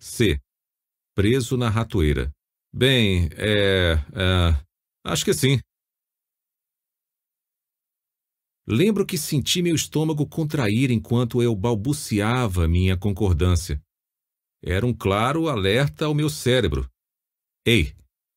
[0.00, 0.40] C
[1.14, 2.30] preso na ratoeira.
[2.72, 4.69] Bem, é, é.
[5.04, 5.58] Acho que sim.
[8.66, 13.82] Lembro que senti meu estômago contrair enquanto eu balbuciava minha concordância.
[14.62, 16.88] Era um claro alerta ao meu cérebro.
[17.66, 17.94] Ei,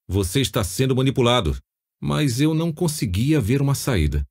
[0.07, 1.55] você está sendo manipulado.
[2.01, 4.25] Mas eu não conseguia ver uma saída.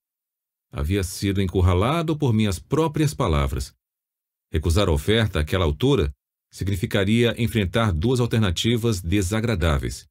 [0.70, 3.72] Havia sido encurralado por minhas próprias palavras.
[4.52, 6.12] Recusar a oferta àquela altura
[6.50, 10.06] significaria enfrentar duas alternativas desagradáveis.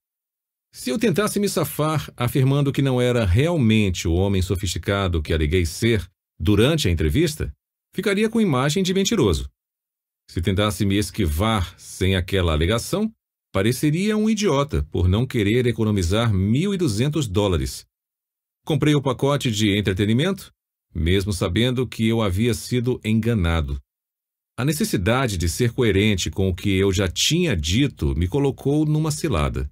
[0.74, 5.66] Se eu tentasse me safar afirmando que não era realmente o homem sofisticado que aleguei
[5.66, 6.10] ser
[6.40, 7.54] durante a entrevista,
[7.94, 9.50] ficaria com imagem de mentiroso.
[10.30, 13.12] Se tentasse me esquivar sem aquela alegação,
[13.52, 17.86] pareceria um idiota por não querer economizar 1.200 dólares.
[18.66, 20.54] Comprei o pacote de entretenimento,
[20.96, 23.78] mesmo sabendo que eu havia sido enganado.
[24.58, 29.12] A necessidade de ser coerente com o que eu já tinha dito me colocou numa
[29.12, 29.70] cilada.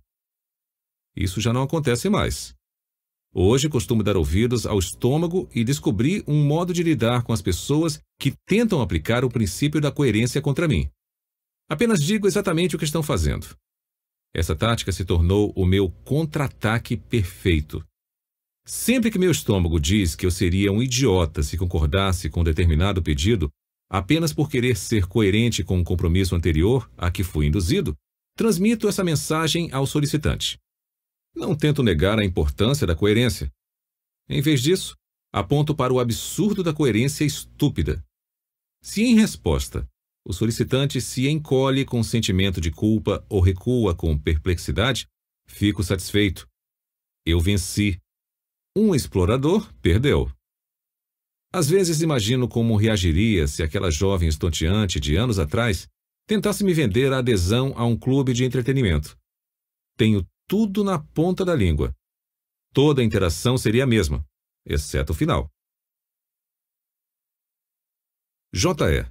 [1.19, 2.55] Isso já não acontece mais.
[3.35, 7.99] Hoje costumo dar ouvidos ao estômago e descobri um modo de lidar com as pessoas
[8.17, 10.89] que tentam aplicar o princípio da coerência contra mim.
[11.69, 13.45] Apenas digo exatamente o que estão fazendo.
[14.33, 17.83] Essa tática se tornou o meu contra-ataque perfeito.
[18.65, 23.49] Sempre que meu estômago diz que eu seria um idiota se concordasse com determinado pedido,
[23.91, 27.95] apenas por querer ser coerente com o um compromisso anterior a que fui induzido,
[28.37, 30.57] transmito essa mensagem ao solicitante.
[31.35, 33.51] Não tento negar a importância da coerência.
[34.27, 34.95] Em vez disso,
[35.31, 38.03] aponto para o absurdo da coerência estúpida.
[38.81, 39.87] Se em resposta
[40.25, 45.07] o solicitante se encolhe com sentimento de culpa ou recua com perplexidade,
[45.47, 46.47] fico satisfeito.
[47.25, 47.99] Eu venci.
[48.75, 50.31] Um explorador perdeu.
[51.51, 55.87] Às vezes imagino como reagiria se aquela jovem estonteante de anos atrás
[56.27, 59.17] tentasse me vender a adesão a um clube de entretenimento.
[59.97, 61.95] Tenho tudo na ponta da língua.
[62.73, 64.25] Toda a interação seria a mesma,
[64.65, 65.47] exceto o final.
[68.51, 69.05] J.E.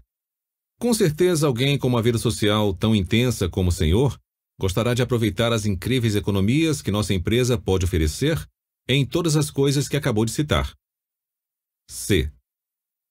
[0.81, 4.21] Com certeza alguém com uma vida social tão intensa como o senhor
[4.59, 8.37] gostará de aproveitar as incríveis economias que nossa empresa pode oferecer
[8.89, 10.75] em todas as coisas que acabou de citar.
[11.89, 12.33] C.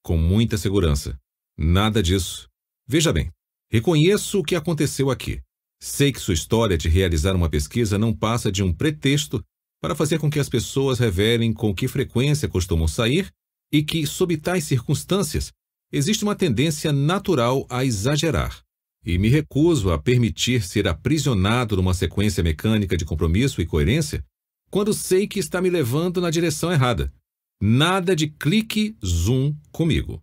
[0.03, 1.17] Com muita segurança.
[1.57, 2.49] Nada disso.
[2.85, 3.31] Veja bem,
[3.71, 5.41] reconheço o que aconteceu aqui.
[5.79, 9.43] Sei que sua história de realizar uma pesquisa não passa de um pretexto
[9.79, 13.31] para fazer com que as pessoas revelem com que frequência costumam sair
[13.71, 15.51] e que, sob tais circunstâncias,
[15.91, 18.63] existe uma tendência natural a exagerar.
[19.05, 24.25] E me recuso a permitir ser aprisionado numa sequência mecânica de compromisso e coerência
[24.69, 27.13] quando sei que está me levando na direção errada.
[27.61, 30.21] Nada de clique zoom comigo.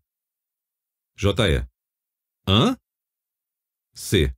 [1.17, 1.67] J.E.
[2.47, 2.77] Hã?
[3.95, 4.35] C.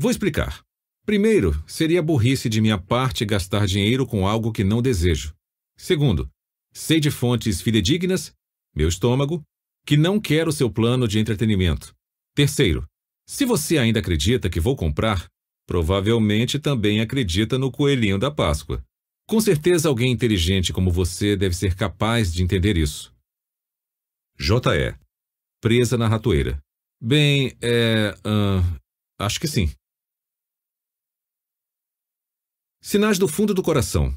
[0.00, 0.62] Vou explicar.
[1.04, 5.34] Primeiro, seria burrice de minha parte gastar dinheiro com algo que não desejo.
[5.76, 6.30] Segundo,
[6.72, 8.32] sei de fontes fidedignas,
[8.72, 9.42] meu estômago,
[9.84, 11.92] que não quer o seu plano de entretenimento.
[12.32, 12.86] Terceiro,
[13.26, 15.26] se você ainda acredita que vou comprar,
[15.66, 18.80] provavelmente também acredita no coelhinho da Páscoa.
[19.26, 23.12] Com certeza alguém inteligente como você deve ser capaz de entender isso.
[24.38, 24.94] J.E.
[25.60, 26.62] Presa na ratoeira.
[27.02, 28.14] Bem, é.
[28.18, 28.78] Uh,
[29.18, 29.68] acho que sim.
[32.80, 34.16] Sinais do fundo do coração.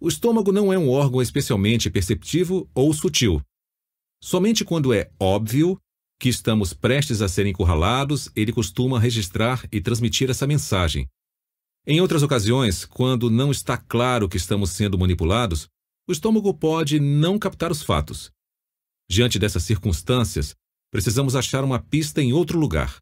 [0.00, 3.40] O estômago não é um órgão especialmente perceptivo ou sutil.
[4.22, 5.80] Somente quando é óbvio
[6.18, 11.08] que estamos prestes a ser encurralados, ele costuma registrar e transmitir essa mensagem,
[11.88, 15.68] em outras ocasiões, quando não está claro que estamos sendo manipulados,
[16.08, 18.32] o estômago pode não captar os fatos.
[19.08, 20.56] Diante dessas circunstâncias,
[20.90, 22.98] precisamos achar uma pista em outro lugar.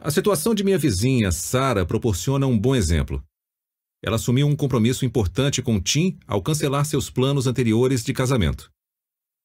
[0.00, 3.20] A situação de minha vizinha, Sara, proporciona um bom exemplo.
[4.00, 8.70] Ela assumiu um compromisso importante com Tim ao cancelar seus planos anteriores de casamento.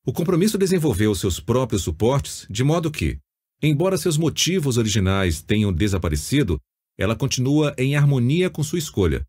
[0.05, 3.17] O compromisso desenvolveu seus próprios suportes, de modo que,
[3.63, 6.59] embora seus motivos originais tenham desaparecido,
[6.99, 9.25] ela continua em harmonia com sua escolha.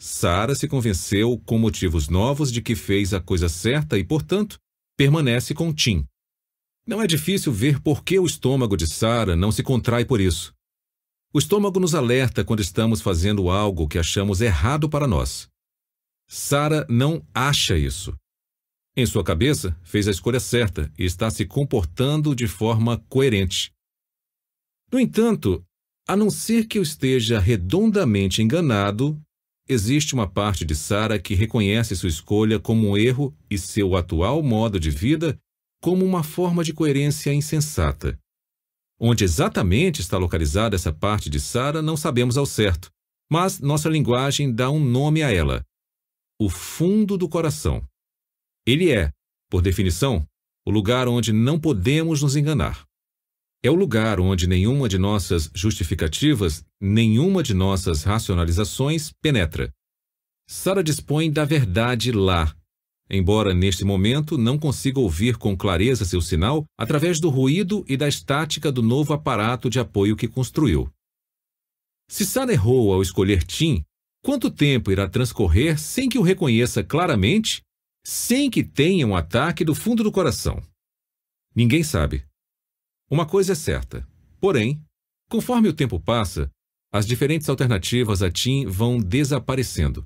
[0.00, 4.58] Sara se convenceu, com motivos novos, de que fez a coisa certa e, portanto,
[4.96, 6.04] permanece com Tim.
[6.90, 10.52] Não é difícil ver por que o estômago de Sara não se contrai por isso.
[11.32, 15.48] O estômago nos alerta quando estamos fazendo algo que achamos errado para nós.
[16.28, 18.12] Sara não acha isso.
[18.96, 23.70] Em sua cabeça, fez a escolha certa e está se comportando de forma coerente.
[24.92, 25.64] No entanto,
[26.08, 29.16] a não ser que eu esteja redondamente enganado,
[29.68, 34.42] existe uma parte de Sara que reconhece sua escolha como um erro e seu atual
[34.42, 35.38] modo de vida
[35.80, 38.18] como uma forma de coerência insensata.
[39.00, 42.90] Onde exatamente está localizada essa parte de Sara não sabemos ao certo,
[43.30, 45.64] mas nossa linguagem dá um nome a ela:
[46.38, 47.82] o fundo do coração.
[48.66, 49.10] Ele é,
[49.50, 50.26] por definição,
[50.66, 52.84] o lugar onde não podemos nos enganar.
[53.62, 59.72] É o lugar onde nenhuma de nossas justificativas, nenhuma de nossas racionalizações penetra.
[60.48, 62.54] Sara dispõe da verdade lá,
[63.10, 68.06] embora neste momento não consiga ouvir com clareza seu sinal através do ruído e da
[68.06, 70.88] estática do novo aparato de apoio que construiu.
[72.08, 73.82] Se Sara errou ao escolher Tim,
[74.22, 77.60] quanto tempo irá transcorrer sem que o reconheça claramente,
[78.04, 80.62] sem que tenha um ataque do fundo do coração?
[81.54, 82.24] Ninguém sabe.
[83.10, 84.06] Uma coisa é certa.
[84.40, 84.80] Porém,
[85.28, 86.50] conforme o tempo passa,
[86.92, 90.04] as diferentes alternativas a Tim vão desaparecendo.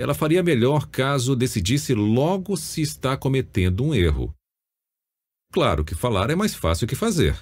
[0.00, 4.34] Ela faria melhor caso decidisse logo se está cometendo um erro.
[5.52, 7.38] Claro que falar é mais fácil que fazer.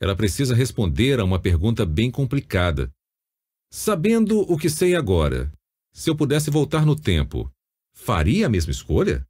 [0.00, 2.90] Ela precisa responder a uma pergunta bem complicada.
[3.70, 5.52] Sabendo o que sei agora,
[5.92, 7.52] se eu pudesse voltar no tempo,
[7.92, 9.26] faria a mesma escolha?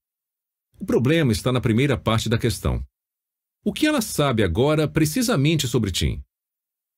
[0.78, 2.80] O problema está na primeira parte da questão.
[3.64, 6.22] O que ela sabe agora precisamente sobre Tim?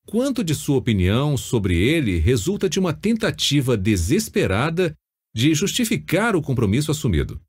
[0.05, 4.95] Quanto de sua opinião sobre ele resulta de uma tentativa desesperada
[5.35, 7.41] de justificar o compromisso assumido?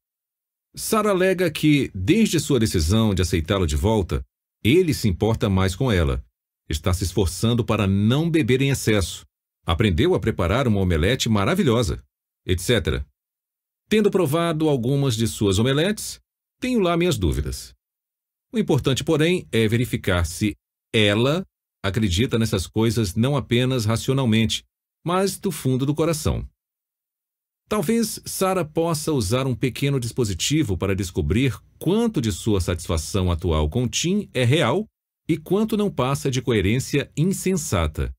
[0.75, 4.23] Sara alega que, desde sua decisão de aceitá-lo de volta,
[4.63, 6.23] ele se importa mais com ela.
[6.69, 9.25] Está se esforçando para não beber em excesso.
[9.65, 12.03] Aprendeu a preparar uma omelete maravilhosa,
[12.45, 13.03] etc.
[13.87, 16.19] Tendo provado algumas de suas omeletes,
[16.59, 17.73] tenho lá minhas dúvidas.
[18.51, 20.55] O importante, porém, é verificar se
[20.93, 21.43] ela
[21.83, 24.63] acredita nessas coisas não apenas racionalmente,
[25.03, 26.47] mas do fundo do coração.
[27.69, 33.87] Talvez Sara possa usar um pequeno dispositivo para descobrir quanto de sua satisfação atual com
[33.87, 34.87] Tim é real
[35.27, 38.11] e quanto não passa de coerência insensata.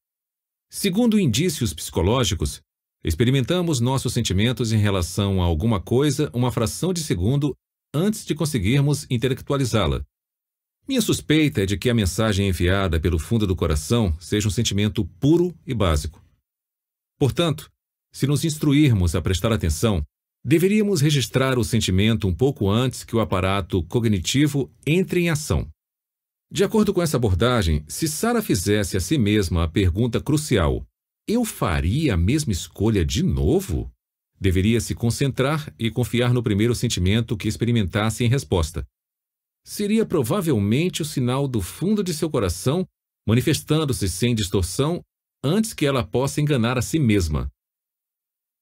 [0.71, 2.61] Segundo indícios psicológicos,
[3.05, 7.53] experimentamos nossos sentimentos em relação a alguma coisa uma fração de segundo
[7.93, 10.05] antes de conseguirmos intelectualizá-la.
[10.87, 15.05] Minha suspeita é de que a mensagem enviada pelo fundo do coração seja um sentimento
[15.19, 16.25] puro e básico.
[17.19, 17.69] Portanto,
[18.13, 20.03] se nos instruirmos a prestar atenção,
[20.45, 25.69] deveríamos registrar o sentimento um pouco antes que o aparato cognitivo entre em ação.
[26.51, 30.85] De acordo com essa abordagem, se Sara fizesse a si mesma a pergunta crucial:
[31.29, 33.91] Eu faria a mesma escolha de novo?
[34.41, 38.87] Deveria se concentrar e confiar no primeiro sentimento que experimentasse em resposta
[39.65, 42.87] seria provavelmente o sinal do fundo de seu coração
[43.27, 45.01] manifestando-se sem distorção
[45.45, 47.49] antes que ela possa enganar a si mesma.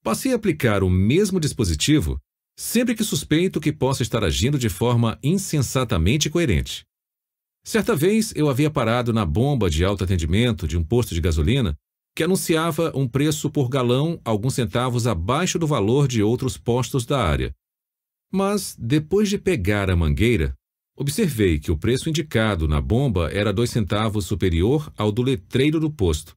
[0.03, 2.18] Passei a aplicar o mesmo dispositivo
[2.59, 6.84] sempre que suspeito que possa estar agindo de forma insensatamente coerente.
[7.64, 11.76] Certa vez eu havia parado na bomba de autoatendimento de um posto de gasolina
[12.16, 17.22] que anunciava um preço por galão alguns centavos abaixo do valor de outros postos da
[17.22, 17.55] área.
[18.32, 20.53] Mas, depois de pegar a mangueira,
[20.96, 25.92] observei que o preço indicado na bomba era dois centavos superior ao do letreiro do
[25.92, 26.34] posto.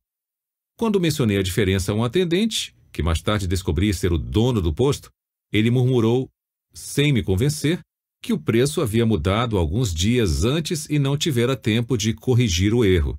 [0.77, 4.73] Quando mencionei a diferença a um atendente, que mais tarde descobri ser o dono do
[4.73, 5.09] posto,
[5.51, 6.29] ele murmurou,
[6.73, 7.79] sem me convencer,
[8.21, 12.85] que o preço havia mudado alguns dias antes e não tivera tempo de corrigir o
[12.85, 13.17] erro.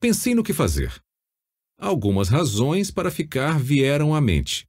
[0.00, 0.94] Pensei no que fazer.
[1.78, 4.64] Algumas razões para ficar vieram à mente.